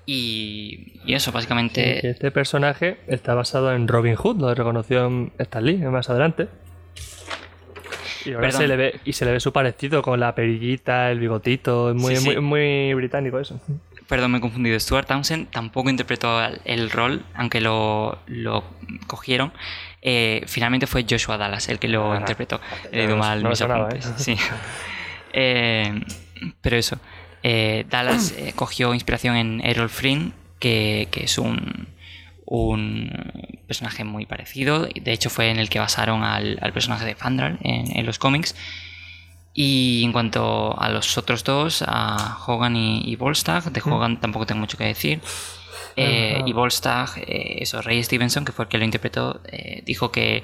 [0.06, 2.10] Y, y, eso, básicamente.
[2.10, 6.50] Este personaje está basado en Robin Hood, lo reconoció Stan Lee más adelante.
[8.26, 11.20] Y ahora se le ve y se le ve su parecido con la perillita, el
[11.20, 12.30] bigotito, es muy, sí, sí.
[12.30, 13.60] muy, muy británico eso.
[14.08, 14.80] Perdón, me he confundido.
[14.80, 18.64] Stuart Townsend tampoco interpretó el rol, aunque lo, lo
[19.08, 19.54] cogieron.
[20.01, 22.20] Eh, finalmente fue Joshua Dallas el que lo Ajá.
[22.20, 22.60] interpretó.
[22.91, 24.06] He leído mal no mis apuntes.
[24.06, 24.14] ¿eh?
[24.18, 24.38] Sí.
[25.34, 26.01] eh,
[26.62, 26.99] pero eso.
[27.43, 31.88] Dallas cogió inspiración en Errol Flynn, que, que es un,
[32.45, 33.12] un
[33.68, 34.88] personaje muy parecido.
[34.88, 38.18] De hecho, fue en el que basaron al, al personaje de Fandral en, en los
[38.20, 38.56] cómics.
[39.54, 44.45] Y en cuanto a los otros dos, a Hogan y, y Volstagg, de Hogan tampoco
[44.45, 45.22] tengo mucho que decir.
[45.95, 50.12] Eh, y Volstagg, eh, eso, Ray Stevenson, que fue el que lo interpretó, eh, dijo
[50.12, 50.41] que,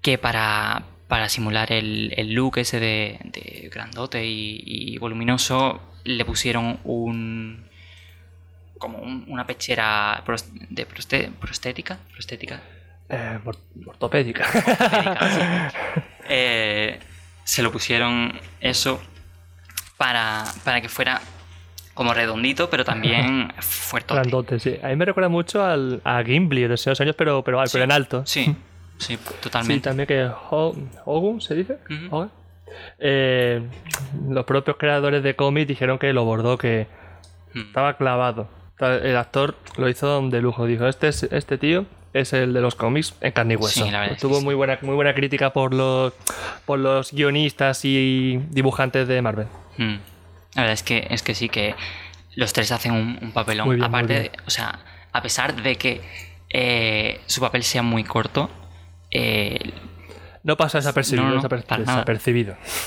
[0.00, 6.24] que para, para simular el, el, look ese de, de grandote y, y, voluminoso, le
[6.24, 7.68] pusieron un
[8.78, 10.22] como un, una pechera
[10.70, 11.98] de proste, prostética.
[12.12, 12.62] prostética.
[13.08, 13.38] Eh,
[13.86, 14.44] ortopédica.
[14.46, 16.00] ortopédica sí.
[16.28, 17.00] eh,
[17.48, 19.00] se lo pusieron eso
[19.96, 21.20] para, para que fuera
[21.94, 24.12] como redondito, pero también fuerte.
[24.14, 24.78] Grandote, sí.
[24.82, 27.84] A mí me recuerda mucho al, a Gimli de esos años, pero, pero, sí, pero
[27.84, 28.22] en alto.
[28.26, 28.44] Sí.
[28.98, 29.88] sí, Sí, totalmente.
[29.88, 30.76] también que Ho-
[31.06, 31.78] Hogun se dice.
[32.10, 32.30] Hogun.
[32.98, 33.62] Eh,
[34.28, 36.86] los propios creadores de cómics dijeron que lo bordó, que
[37.54, 37.60] Mm.
[37.60, 38.50] estaba clavado.
[38.78, 40.66] El actor lo hizo de lujo.
[40.66, 41.86] Dijo, este, es- este tío
[42.18, 43.84] es el de los cómics en carne y hueso.
[43.84, 43.90] Sí,
[44.20, 44.44] Tuvo sí.
[44.44, 46.12] muy buena, muy buena crítica por los,
[46.66, 49.46] por los guionistas y dibujantes de Marvel.
[49.76, 49.94] Mm.
[50.54, 51.74] La verdad es que, es que sí, que
[52.34, 53.68] los tres hacen un, un papelón.
[53.68, 54.78] Bien, Aparte, o sea,
[55.12, 56.00] a pesar de que
[56.50, 58.50] eh, su papel sea muy corto
[59.10, 59.72] eh,
[60.42, 61.40] No pasa desapercibido, No, no,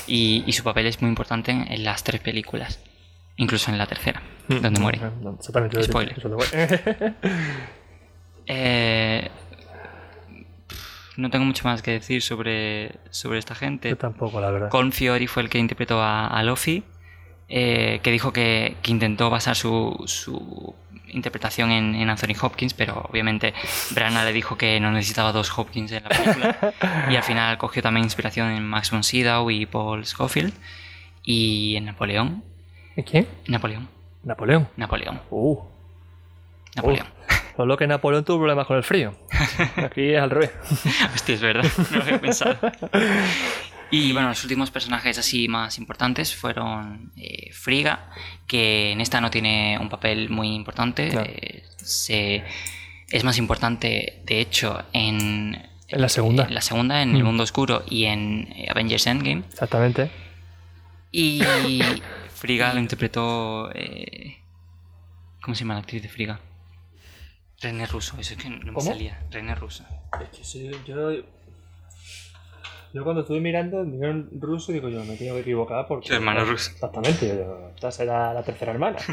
[0.06, 2.80] y, y su papel es muy importante en, en las tres películas,
[3.36, 4.98] incluso en la tercera, donde muere.
[4.98, 5.82] Mm, No, exactamente.
[5.82, 6.16] Spoiler.
[8.46, 9.30] Eh,
[11.16, 13.90] no tengo mucho más que decir sobre, sobre esta gente.
[13.90, 14.68] Yo tampoco, la verdad.
[14.70, 16.84] Colm Fiori fue el que interpretó a, a Luffy,
[17.48, 20.74] eh, que dijo que, que intentó basar su, su
[21.08, 23.52] interpretación en, en Anthony Hopkins, pero obviamente
[23.90, 26.74] Branagh le dijo que no necesitaba dos Hopkins en la película.
[27.10, 30.54] y al final cogió también inspiración en Max von Sydow y Paul Scofield.
[31.22, 32.42] Y en Napoleón.
[32.96, 33.28] ¿Y ¿Quién?
[33.46, 33.88] Napoleón.
[34.24, 34.68] Napoleón.
[34.76, 35.20] Napoleón.
[35.30, 35.58] Uh,
[36.74, 37.06] Napoleón.
[37.56, 39.14] Solo que Napoleón tuvo problemas con el frío.
[39.76, 40.50] Aquí es al revés.
[41.14, 42.56] Hostia, es verdad, no lo había pensado.
[43.94, 48.08] Y bueno, los últimos personajes así más importantes fueron eh, Frigga,
[48.46, 51.10] que en esta no tiene un papel muy importante.
[51.12, 51.20] No.
[51.20, 52.42] eh, se,
[53.10, 56.44] es más importante, de hecho, en, En la segunda.
[56.46, 57.26] en la segunda, en El Mm.
[57.26, 59.42] Mundo Oscuro y en eh, Avengers Endgame.
[59.50, 60.10] Exactamente.
[61.10, 61.42] Y
[62.34, 63.70] Frigga lo interpretó.
[63.74, 64.38] eh,
[65.42, 66.40] ¿Cómo se llama la actriz de Frigga?
[67.62, 68.80] René Russo, eso es que no me ¿Cómo?
[68.80, 69.22] salía.
[69.30, 69.84] René Russo.
[70.20, 71.12] Es que sí, yo.
[72.94, 76.08] Yo cuando estuve mirando, dijeron ruso, digo yo, me tengo que equivocar porque.
[76.08, 76.70] Su hermano ruso.
[76.72, 78.98] Exactamente, yo digo, esta será la tercera hermana.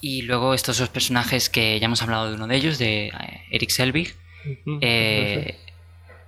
[0.00, 3.42] Y luego estos dos personajes que ya hemos hablado de uno de ellos, de eh,
[3.50, 4.16] Eric Selvig,
[4.80, 5.58] eh,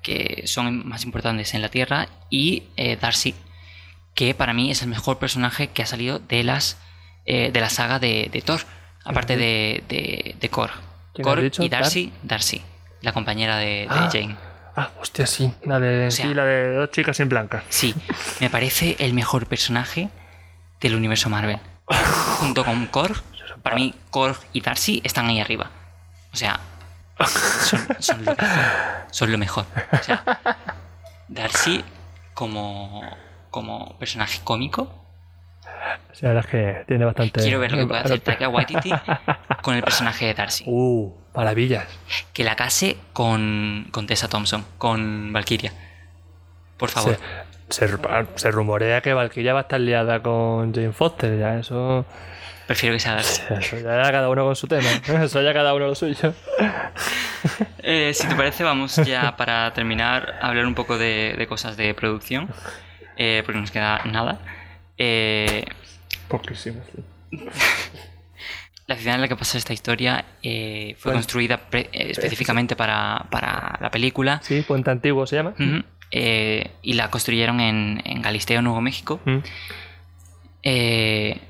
[0.02, 3.34] que son más importantes en la Tierra, y eh, Darcy,
[4.14, 6.78] que para mí es el mejor personaje que ha salido de las
[7.24, 8.60] eh, de la saga de, de Thor,
[9.04, 10.72] aparte de, de, de Korg.
[11.14, 11.62] ¿Quién has Korg dicho?
[11.62, 12.62] y Darcy, Darcy,
[13.02, 14.08] la compañera de, de Ah.
[14.12, 14.36] Jane.
[14.76, 15.52] Ah, hostia, sí.
[15.64, 17.62] La de, O sea- sí, la de dos chicas en blanca.
[17.68, 17.94] Sí,
[18.40, 20.08] me parece el mejor personaje
[20.80, 21.58] del universo Marvel.
[22.40, 23.22] Junto con Korg,
[23.62, 25.70] para mí Korg y Darcy están ahí arriba.
[26.32, 26.58] O sea,
[27.26, 28.48] son, son lo mejor.
[29.12, 29.66] Son lo mejor.
[29.92, 30.24] O sea,
[31.28, 31.84] Darcy
[32.34, 33.02] como,
[33.50, 35.03] como personaje cómico.
[36.12, 37.40] Sí, la verdad es que tiene bastante.
[37.40, 38.90] Quiero ver lo que puede hacer Taika Waititi
[39.62, 40.64] con el personaje de Darcy.
[40.66, 41.86] Uh, maravillas.
[42.32, 45.72] Que la case con, con Tessa Thompson, con Valkyria.
[46.76, 47.18] Por favor.
[47.68, 47.98] Se, se,
[48.34, 52.04] se rumorea que Valkyria va a estar liada con Jane Foster, ya eso.
[52.66, 53.42] Prefiero que sea Darcy.
[53.50, 54.88] Eso ya cada uno con su tema.
[55.22, 56.34] Eso ya cada uno lo suyo.
[57.82, 61.76] Eh, si te parece, vamos ya para terminar a hablar un poco de, de cosas
[61.76, 62.48] de producción,
[63.16, 64.38] eh, porque nos queda nada.
[64.98, 65.64] Eh,
[66.28, 67.02] Poquísimo, sí.
[68.86, 71.20] la ciudad en la que pasa esta historia eh, fue Bueno.
[71.20, 75.54] construida pre- eh, específicamente para, para la película Sí, Puente Antiguo se llama.
[76.10, 79.20] Eh, y la construyeron en, en Galisteo, Nuevo México.
[80.62, 81.40] Eh,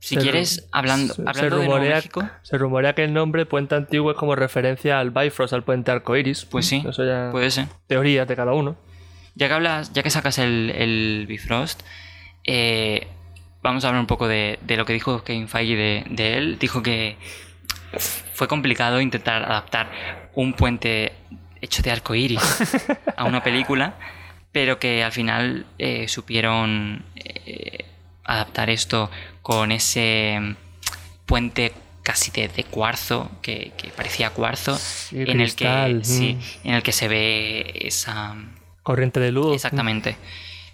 [0.00, 3.14] si Se quieres, hablando, se- hablando se de Nuevo rumorea, México, se rumorea que el
[3.14, 6.44] nombre Puente Antiguo es como referencia al Bifrost, al puente arcoiris.
[6.44, 7.30] pues sí, Eso ya.
[7.32, 7.66] puede ser.
[7.86, 8.76] Teorías de cada uno.
[9.34, 11.82] Ya que hablas, ya que sacas el, el Bifrost,
[12.44, 13.08] eh,
[13.62, 16.58] vamos a hablar un poco de, de lo que dijo Kevin Feige de, de él.
[16.58, 17.16] Dijo que
[18.34, 21.12] fue complicado intentar adaptar un puente
[21.60, 22.40] hecho de arco iris
[23.16, 23.94] a una película,
[24.52, 27.84] pero que al final eh, supieron eh,
[28.24, 29.10] adaptar esto
[29.42, 30.56] con ese
[31.26, 31.72] puente
[32.02, 34.78] casi de, de cuarzo, que, que parecía cuarzo,
[35.10, 36.68] Y en el, que, sí, mm.
[36.68, 38.36] en el que se ve esa
[38.84, 39.54] Corriente de luz.
[39.56, 40.16] Exactamente.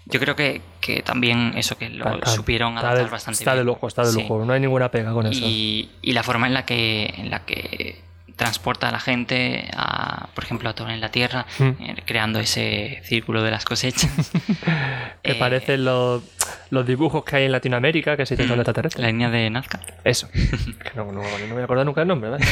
[0.05, 3.39] Yo creo que, que también eso que lo Está- está- supieron está adaptar de- bastante
[3.39, 3.67] Está de bien.
[3.67, 4.21] lujo, está de Sí.
[4.21, 4.45] lujo.
[4.45, 5.39] No hay ninguna pega con eso.
[5.43, 7.99] Y, la forma en la que en la que
[8.35, 11.63] transporta a la gente a, por ejemplo, a Thor en la Tierra, Mm.
[11.79, 14.09] eh, creando ese círculo de las cosechas.
[15.23, 16.23] Que Eh, parecen los,
[16.71, 19.05] los dibujos que hay en Latinoamérica que se son la extraterrestres.
[19.05, 19.79] línea de Nazca.
[20.03, 20.27] Eso.
[20.33, 22.45] que no, no, no me voy a acordar nunca el nombre, ¿vale?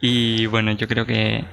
[0.00, 1.44] Y bueno, yo creo que,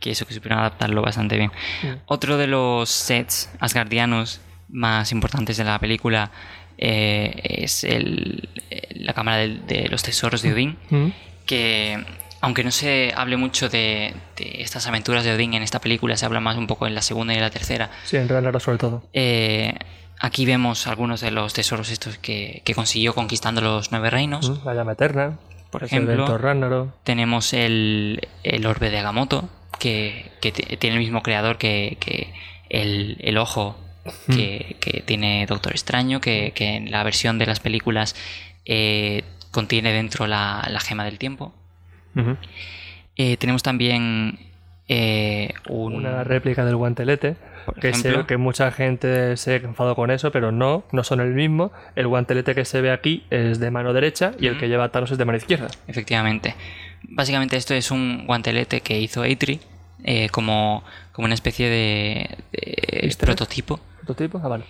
[0.00, 1.50] que eso que supieron adaptarlo bastante bien.
[1.82, 1.86] Mm.
[2.06, 6.30] Otro de los sets asgardianos más importantes de la película
[6.78, 8.48] eh, es el-
[8.94, 11.06] la Cámara de, los Tesoros de Odín, Mm.
[11.46, 12.04] que
[12.42, 16.26] aunque no se hable mucho de, de estas aventuras de Odín en esta película, se
[16.26, 17.90] habla más un poco en la segunda y en la tercera.
[18.04, 19.02] Sí, en Ragnarok sobre todo.
[19.14, 19.74] Eh,
[20.20, 24.66] aquí vemos algunos de los tesoros estos que, que consiguió conquistando los nueve reinos, Mm,
[24.66, 25.38] La llama eterna.
[25.70, 26.36] por el ejemplo.
[26.38, 26.90] Ragnarok.
[27.04, 29.48] Tenemos el, el orbe de Agamotto,
[29.78, 30.30] que,
[30.78, 32.32] tiene el mismo creador que, que
[32.68, 33.76] el, el ojo
[34.26, 38.14] que, que tiene Doctor Extraño, que, en la versión de las películas
[38.64, 41.54] eh, contiene dentro la, la gema del tiempo.
[43.16, 44.38] Eh, tenemos también
[44.88, 45.94] eh, un...
[45.94, 47.36] Una réplica del guantelete.
[47.64, 51.20] por Que, ejemplo, sé, que mucha gente se enfadó con eso, pero no, no son
[51.20, 51.72] el mismo.
[51.94, 55.10] El guantelete que se ve aquí es de mano derecha y el que lleva Thanos
[55.10, 55.68] es de mano izquierda.
[55.88, 56.54] Efectivamente.
[57.02, 59.60] Básicamente esto es un guantelete que hizo Eitri
[60.04, 63.80] eh, como, como una especie de, de prototipo.
[63.98, 64.40] ¿Prototipo?
[64.42, 64.64] Ah, vale.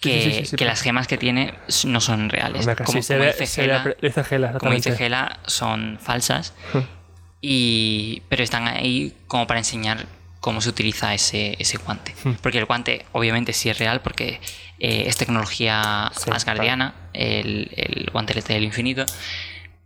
[0.00, 1.54] Que, sí, sí, sí, sí, que las gemas que tiene
[1.86, 2.66] no son reales.
[2.66, 5.04] Hombre, como, se como ve, dice se Gela, apre- dice Gela, como dice exactamente.
[5.04, 6.54] Gela, son falsas.
[7.40, 10.06] y, pero están ahí como para enseñar
[10.40, 12.14] cómo se utiliza ese, ese guante.
[12.24, 12.32] Hmm.
[12.42, 14.40] Porque el guante obviamente sí es real porque
[14.80, 19.04] eh, es tecnología Sí, asgardiana, el, el guantelete del infinito,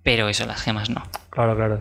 [0.07, 1.03] pero eso, las gemas no.
[1.31, 1.81] Claro, claro.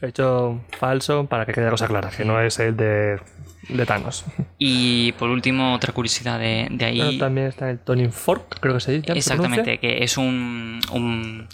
[0.00, 3.20] Hecho falso para que quede la cosa clara, que no es el de,
[3.68, 4.24] de Thanos.
[4.56, 6.98] Y por último, otra curiosidad de, de ahí.
[6.98, 9.06] Pero también está el Tony Fork, creo que se dice.
[9.12, 11.48] ¿se Exactamente, que es un, un-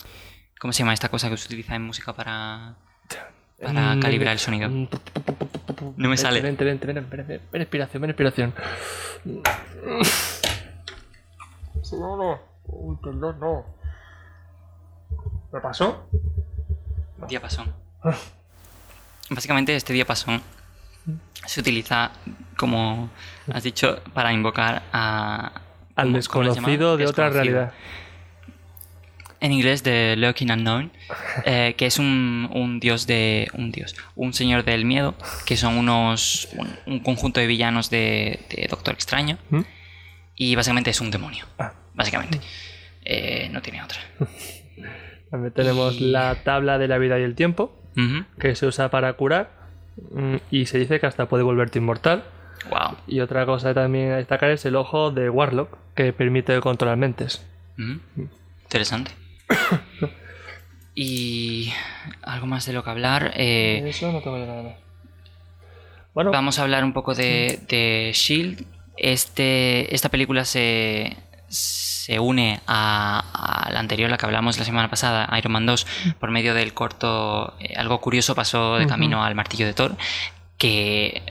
[0.60, 2.76] ¿Cómo se llama esta cosa que se utiliza en música para,
[3.60, 4.68] para Mm, calibrar el sonido?
[4.68, 4.86] mm,
[5.96, 6.40] No me sale.
[6.40, 8.54] Ven, ven, ven, ven, ven, ven, ven, inspiración, ven, inspiración.
[11.92, 12.38] No, no.
[12.66, 13.81] Uy, perdón, no.
[15.52, 16.08] ¿Me pasó?
[17.28, 17.72] Diapasón.
[19.30, 20.42] Básicamente este diapasón
[21.46, 22.10] se utiliza,
[22.56, 23.10] como
[23.52, 25.52] has dicho, para invocar a...
[25.94, 27.72] Al ¿cómo- cómo lo desconocido de otra realidad.
[29.40, 30.92] En inglés de Lurking Unknown,
[31.44, 33.48] eh, que es un, un dios de...
[33.54, 35.14] un dios, un señor del miedo,
[35.46, 36.48] que son unos...
[36.56, 39.38] un, un conjunto de villanos de, de Doctor Extraño.
[39.50, 39.60] ¿Mm?
[40.36, 41.72] Y básicamente es un demonio, Ah.
[41.94, 42.40] básicamente.
[43.04, 43.98] Eh, no tiene otra.
[45.32, 47.72] También tenemos Y- la tabla de la vida y el tiempo,
[48.38, 49.50] que se usa para curar.
[50.12, 52.22] mm, Y se dice que hasta puede volverte inmortal.
[52.70, 52.96] Wow.
[53.08, 57.44] Y otra cosa también a destacar es el ojo de Warlock, que permite controlar mentes.
[57.78, 58.28] Ujú.
[58.62, 59.10] Interesante.
[60.94, 61.72] y
[62.22, 63.32] algo más de lo que hablar.
[63.36, 64.74] eh, Eso no tengo nada más.
[66.14, 68.66] Bueno, vamos a hablar un poco de, de Shield.
[68.98, 71.16] Este, esta película se,
[71.48, 75.86] se une a, a la anterior, la que hablamos la semana pasada, Iron Man 2,
[76.18, 77.54] por medio del corto.
[77.60, 79.96] eh, algo curioso pasó de camino al martillo de Thor.
[80.58, 81.22] Que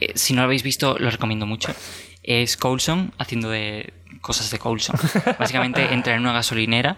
[0.00, 1.74] eh, si no lo habéis visto, lo recomiendo mucho.
[2.22, 4.96] Es Coulson haciendo de cosas de Coulson.
[5.38, 6.96] Básicamente entra en una gasolinera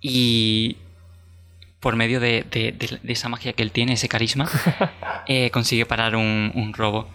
[0.00, 0.76] y
[1.80, 4.48] por medio de, de- de- de esa magia que él tiene, ese carisma,
[5.26, 7.08] eh, consigue parar un, un robo.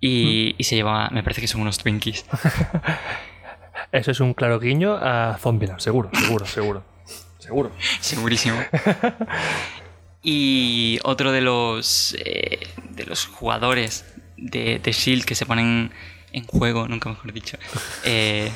[0.00, 2.24] Y, y se lleva, me parece que son unos Twinkies.
[3.92, 6.82] eso es un claro guiño a Zombieland, seguro, seguro, seguro.
[7.38, 7.70] Seguro.
[8.00, 8.56] Segurísimo.
[10.26, 12.58] Y otro de los eh,
[12.90, 14.06] de los jugadores
[14.38, 15.90] de, de Shield que se ponen
[16.32, 17.58] en juego, nunca mejor dicho.
[18.04, 18.50] eh,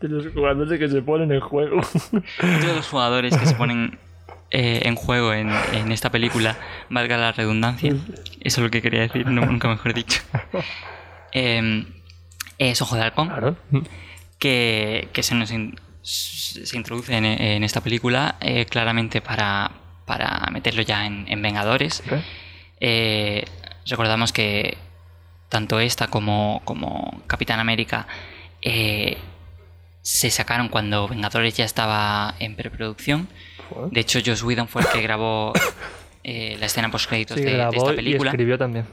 [0.00, 1.78] De los jugadores que se ponen en juego.
[1.78, 3.98] otro de los jugadores que se ponen
[4.52, 6.56] eh, en juego en, en esta película,
[6.88, 7.90] valga la redundancia,
[8.42, 10.22] eso es lo que quería decir, nunca mejor dicho.
[11.32, 11.84] Eh,
[12.58, 13.28] es Ojo de Halcón.
[13.28, 13.56] Claro.
[14.38, 19.70] que, que se nos in- se introduce en, en esta película eh, claramente para,
[20.04, 22.02] para meterlo ya en, en Vengadores.
[22.80, 23.44] Eh,
[23.86, 24.76] recordamos que
[25.48, 28.06] tanto esta como, como Capitán América
[28.60, 29.16] eh,
[30.02, 33.28] se sacaron cuando Vengadores ya estaba en preproducción.
[33.90, 35.52] De hecho, Joss Whedon fue el que grabó
[36.24, 38.30] eh, la escena post créditos Sí, de, esta y película.
[38.30, 38.86] escribió también.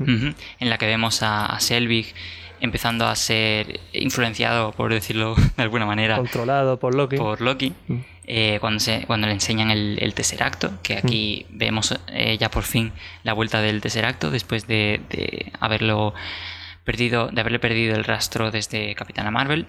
[0.59, 2.13] En la que vemos a, a Selvig
[2.61, 7.17] empezando a ser influenciado, por decirlo de alguna manera, Controlado por Loki.
[7.17, 7.73] por Loki.
[7.87, 7.97] Mm.
[8.25, 12.63] eh, cuando, se, cuando le enseñan el, el Tesseracto, que aquí vemos eh, ya por
[12.63, 12.93] fin
[13.23, 16.13] la vuelta del Tesseracto después de, de haberlo
[16.85, 19.67] perdido, de haberle perdido el rastro desde Capitana Marvel.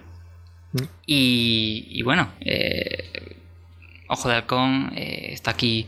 [0.73, 0.83] Mm.
[1.05, 3.37] Y, y bueno, eh,
[4.07, 5.87] Ojo de Halcón está aquí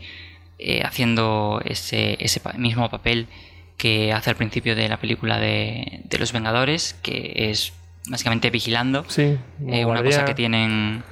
[0.82, 3.28] haciendo ese, ese mismo papel
[3.76, 7.72] que hace al principio de la película de, de Los Vengadores, que es
[8.08, 9.36] básicamente vigilando Sí.
[9.68, 11.02] eh, una cosa que tienen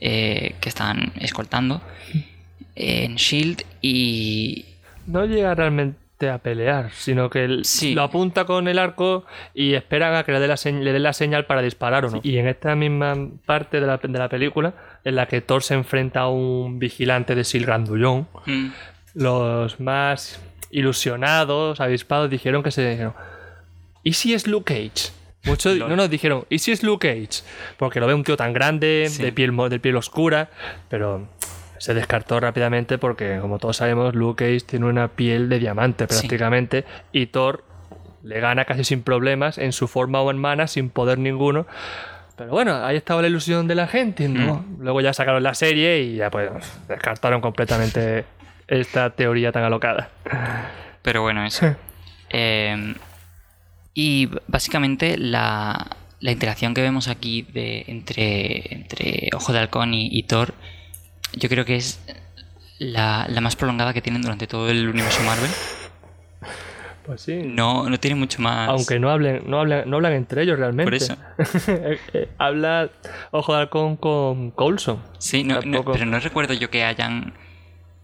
[0.00, 1.80] eh, que están escoltando
[2.74, 4.64] en Shield y
[5.06, 7.94] No llega realmente a pelear, sino que él Sí.
[7.94, 10.98] lo apunta con el arco y esperan a que le dé la, señ- le dé
[10.98, 12.20] la señal para disparar o no.
[12.22, 13.14] Y en esta misma
[13.46, 17.34] parte de la, de la película, en la que Thor se enfrenta a un vigilante
[17.34, 18.66] de Sil Grandullón, mm,
[19.14, 20.40] los más
[20.70, 23.14] ilusionados, avispados, dijeron que se dijeron,
[24.02, 25.12] ¿y si es Luke Cage?
[25.44, 27.42] Muchos no nos dijeron, ¿y si es Luke Cage?
[27.78, 29.22] Porque lo ve un tío tan grande, Sí.
[29.22, 30.50] de, piel, de piel oscura,
[30.88, 31.28] pero
[31.78, 36.08] se descartó rápidamente porque, como todos sabemos, Luke Cage tiene una piel de diamante Sí.
[36.20, 37.64] prácticamente y Thor
[38.22, 41.66] le gana casi sin problemas en su forma humana, sin poder ninguno.
[42.36, 44.28] Pero bueno, ahí estaba la ilusión de la gente.
[44.28, 44.56] ¿no?
[44.56, 44.82] Mm.
[44.82, 46.50] Luego ya sacaron la serie y ya pues
[46.86, 48.26] descartaron completamente
[48.70, 50.10] esta teoría tan alocada.
[51.02, 51.74] Pero bueno, eso.
[52.30, 52.94] Eh,
[53.94, 60.08] y básicamente la, la interacción que vemos aquí de, entre, entre Ojo de Halcón y,
[60.10, 60.54] y Thor,
[61.34, 62.00] yo creo que es
[62.78, 65.50] la, la más prolongada que tienen durante todo el universo Marvel.
[67.04, 67.42] Pues sí.
[67.44, 68.68] No, no tiene mucho más.
[68.68, 70.84] Aunque no hablen, no hablan, no hablan entre ellos realmente.
[70.84, 71.16] Por eso.
[71.68, 72.90] Eh, eh, Habla
[73.32, 75.02] Ojo de Halcón con Coulson.
[75.18, 77.34] Sí, no, pero no recuerdo yo que hayan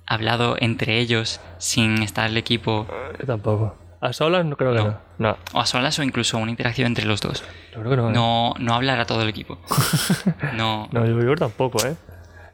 [0.07, 2.87] hablado entre ellos sin estar el equipo
[3.19, 3.77] Yo tampoco.
[4.01, 4.85] A solas no creo que no.
[4.89, 4.99] No.
[5.19, 7.43] No, o a solas o incluso una interacción entre los dos.
[7.73, 8.11] yo creo que no.
[8.11, 8.13] ¿eh?
[8.13, 9.59] No, no hablar a todo el equipo.
[10.55, 11.97] No, No, yo, yo tampoco, ¿eh?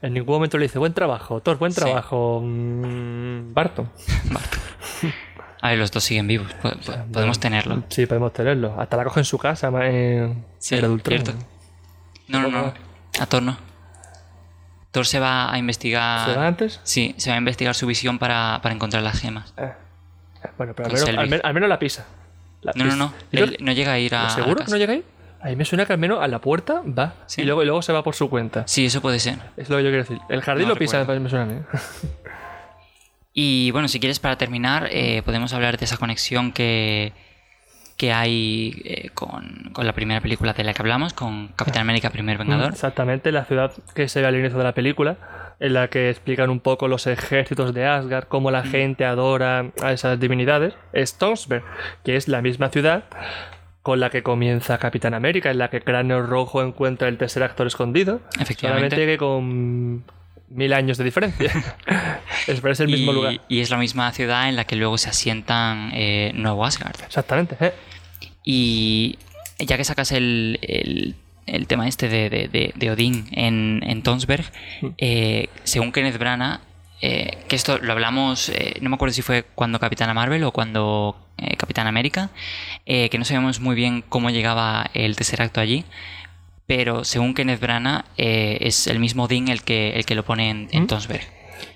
[0.03, 1.81] En ningún momento le dice buen trabajo, Thor, buen Sí.
[1.81, 3.89] trabajo, mm, Barton.
[5.61, 6.53] A ver, los dos siguen vivos.
[6.55, 7.85] po- po- podemos tenerlo.
[7.89, 8.75] Sí, podemos tenerlo.
[8.81, 11.33] Hasta la coge en su casa, en Sí, el cierto.
[12.29, 12.75] No, no, no.
[13.21, 13.57] A Thor no.
[14.93, 16.31] Thor se va a investigar.
[16.31, 16.81] ¿Se va antes?
[16.85, 19.53] Sí, se va a investigar su visión para, para encontrar las gemas.
[19.57, 19.73] Eh.
[20.59, 22.07] Bueno, pero al menos, al, men- al menos la pisa.
[22.61, 22.97] La No, no, pisa.
[22.99, 23.15] no.
[23.33, 24.31] ¿Y yo- Él no llega a ir a.
[24.31, 25.05] ¿Seguro que no llega ahí?
[25.41, 27.43] A mí me suena que al menos a la puerta va Sí.
[27.43, 28.63] y, luego, y luego se va por su cuenta.
[28.69, 29.39] Sí, eso puede ser.
[29.57, 30.21] Es lo que yo quiero decir.
[30.29, 31.61] El jardín No lo pisa, me suena a mí.
[33.33, 37.13] Y bueno, si quieres, para terminar, eh, podemos hablar de esa conexión que,
[38.03, 42.11] que hay eh, con, con la primera película de la que hablamos, con Capitán América
[42.11, 42.73] Primer Vengador.
[42.73, 46.51] Exactamente, la ciudad que se ve al inicio de la película, en la que explican
[46.51, 48.53] un poco los ejércitos de Asgard, cómo Mm.
[48.55, 51.63] la gente adora a esas divinidades, es Tonsberg,
[52.05, 53.05] que es la misma ciudad
[53.83, 57.69] con la que comienza Capitán América, en la que Cráneo Rojo encuentra el tercer actor
[57.69, 58.97] escondido, Efectivamente.
[58.97, 60.03] solamente que con
[60.55, 61.51] mil años de diferencia.
[62.47, 63.41] es, pero es el mismo y, lugar.
[63.49, 66.97] y es la misma ciudad en la que luego se asientan eh, Nuevo Asgard.
[67.05, 67.73] Exactamente, ¿eh?
[68.45, 69.19] Y
[69.59, 71.15] ya que sacas el, el-
[71.47, 74.45] el tema este de, de- de- de Odín en, en Tonsberg,
[74.99, 76.61] eh, según Kenneth Branagh,
[77.01, 80.53] eh, que esto lo hablamos, eh, no me acuerdo si fue cuando Capitana Marvel o
[80.53, 82.31] cuando eh, Capitán América,
[82.87, 85.85] que no sabemos muy bien cómo llegaba el tercer acto allí,
[86.67, 90.51] pero según Kenneth Branagh eh, es el mismo Odín el que, el que lo pone
[90.51, 90.87] en, en.
[90.87, 91.23] Tonsberg.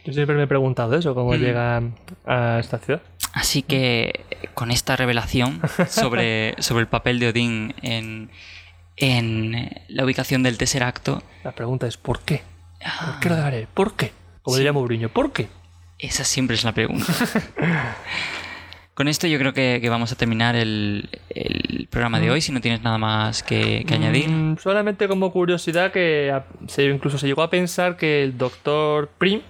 [0.04, 1.36] Yo siempre me he preguntado eso, cómo Mm.
[1.38, 1.82] llega
[2.26, 3.02] a esta ciudad.
[3.32, 4.24] Así que
[4.54, 8.30] con esta revelación sobre, sobre el papel de Odín en,
[8.96, 12.42] en la ubicación del tercer acto, La pregunta es ¿por qué?
[13.04, 13.66] ¿Por qué lo dejaré?
[13.74, 14.12] ¿Por qué?
[14.42, 14.60] Como Sí.
[14.60, 15.48] diría Mourinho, ¿por qué?
[15.98, 17.06] esa siempre es la pregunta.
[18.96, 22.50] Con esto yo creo que, que vamos a terminar el, el programa de hoy, si
[22.50, 24.28] no tienes nada más que, que añadir.
[24.30, 26.34] Mm, solamente como curiosidad que
[26.66, 29.42] se, incluso se llegó a pensar que el doctor Prim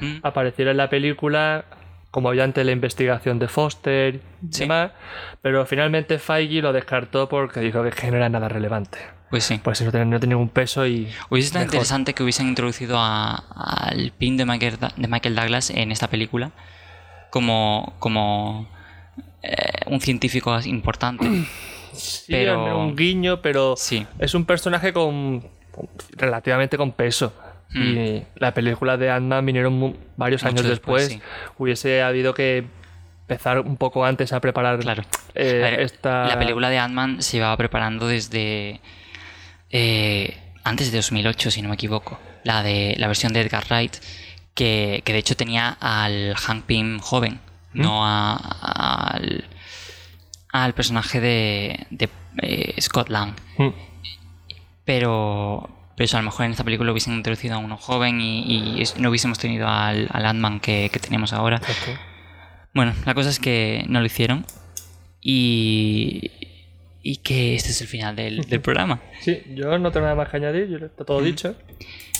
[0.00, 1.64] Mm, apareciera en la película
[2.10, 4.20] como ayudante de la investigación de Foster y
[4.52, 4.60] Sí.
[4.62, 4.90] demás,
[5.40, 8.98] pero finalmente Feige lo descartó porque dijo que, no era nada relevante.
[9.30, 9.60] Pues sí.
[9.62, 11.08] Pues no tenía, no tenía ningún peso y...
[11.30, 15.92] Hubiese estado interesante que hubiesen introducido a- al pin de Michael, de Michael Douglas en
[15.92, 16.50] esta película
[17.30, 18.68] como, como
[19.42, 21.26] eh, un científico importante.
[21.90, 24.06] Sí, pero- un guiño, pero Sí.
[24.20, 25.42] es un personaje con,
[26.12, 27.32] relativamente con peso.
[27.74, 31.22] Y la película de Ant-Man vinieron varios Mucho años después, después.
[31.22, 31.52] sí.
[31.58, 32.66] Hubiese habido que
[33.22, 35.02] empezar un poco antes a preparar Claro.
[35.34, 36.28] eh, A ver, esta...
[36.28, 38.80] La película de Ant-Man se llevaba preparando desde
[39.70, 42.18] eh, antes de 2008, si no me equivoco.
[42.44, 43.96] La de la versión de Edgar Wright,
[44.54, 47.40] que, que de hecho tenía al Hank Pym joven,
[47.78, 47.82] ¿Mm?
[47.82, 49.44] no a- al,
[50.52, 52.08] al personaje de, de,
[52.42, 53.34] eh, Scott Lang.
[53.58, 53.68] Mm.
[54.84, 58.82] Pero, pero eso, a lo mejor en esta película hubiesen introducido a uno joven y,
[58.98, 61.60] no hubiésemos tenido al, al Ant-Man que, que tenemos ahora.
[62.74, 64.46] Bueno, la cosa es que no lo hicieron
[65.20, 66.30] y,
[67.02, 69.00] y que este es el final del, del programa.
[69.20, 71.54] Sí, yo no tengo nada más que añadir, yo- está todo dicho.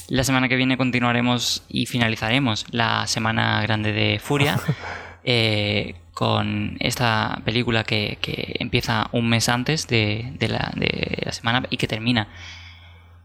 [0.09, 4.59] La semana que viene continuaremos y finalizaremos la semana grande de Furia
[5.31, 11.33] eh, con esta película que, que empieza un mes antes de, de la, de la
[11.33, 12.29] semana y que termina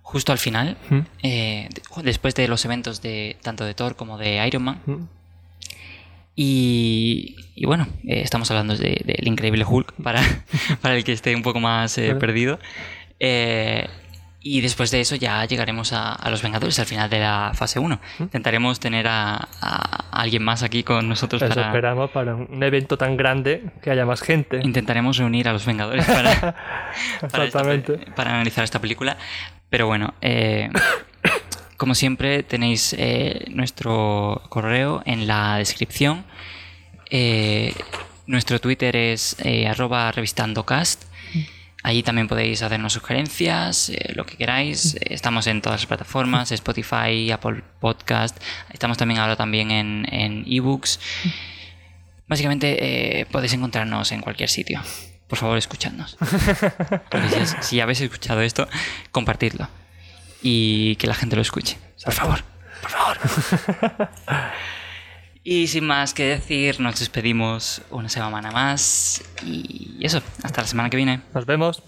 [0.02, 1.00] justo al final, Mm.
[1.24, 4.82] eh, de- después de los eventos de tanto de Thor como de Iron Man.
[4.86, 5.04] Mm.
[6.36, 10.22] Y, y bueno, eh, estamos hablando de- del increíble Hulk para,
[10.82, 12.60] para el que esté un poco más eh, perdido.
[13.20, 13.88] Eh,
[14.46, 17.80] y después de eso ya llegaremos a, a los Vengadores al final de la fase
[17.80, 18.00] 1.
[18.20, 21.68] Intentaremos tener a, a alguien más aquí con nosotros Eso para...
[21.68, 24.60] esperamos para un evento tan grande que haya más gente.
[24.64, 26.36] Intentaremos reunir a los Vengadores para,
[27.32, 28.12] para, esta pe- Exactamente.
[28.12, 29.16] para analizar esta película.
[29.70, 30.70] Pero bueno, eh,
[31.78, 36.26] como siempre, tenéis eh, nuestro correo en la descripción.
[37.10, 37.74] Eh,
[38.28, 39.38] nuestro Twitter es
[39.70, 41.04] arroba revistandocast.
[41.84, 44.96] Allí también podéis hacernos sugerencias, eh, lo que queráis.
[44.96, 48.42] Eh, Estamos en todas las plataformas, Spotify, Apple Podcast.
[48.72, 51.00] Estamos también ahora también en en ebooks.
[52.28, 54.82] Básicamente eh, podéis encontrarnos en cualquier sitio.
[55.28, 56.18] Por favor, escuchadnos.
[57.62, 58.68] Si habéis escuchado esto,
[59.12, 59.68] compartidlo.
[60.42, 61.78] Y que la gente lo escuche.
[62.04, 62.44] Por favor,
[62.82, 63.18] por favor.
[65.46, 69.22] Y sin más que decir, nos despedimos una semana más.
[69.46, 71.22] Y eso, hasta la semana que viene.
[71.34, 71.84] Nos vemos.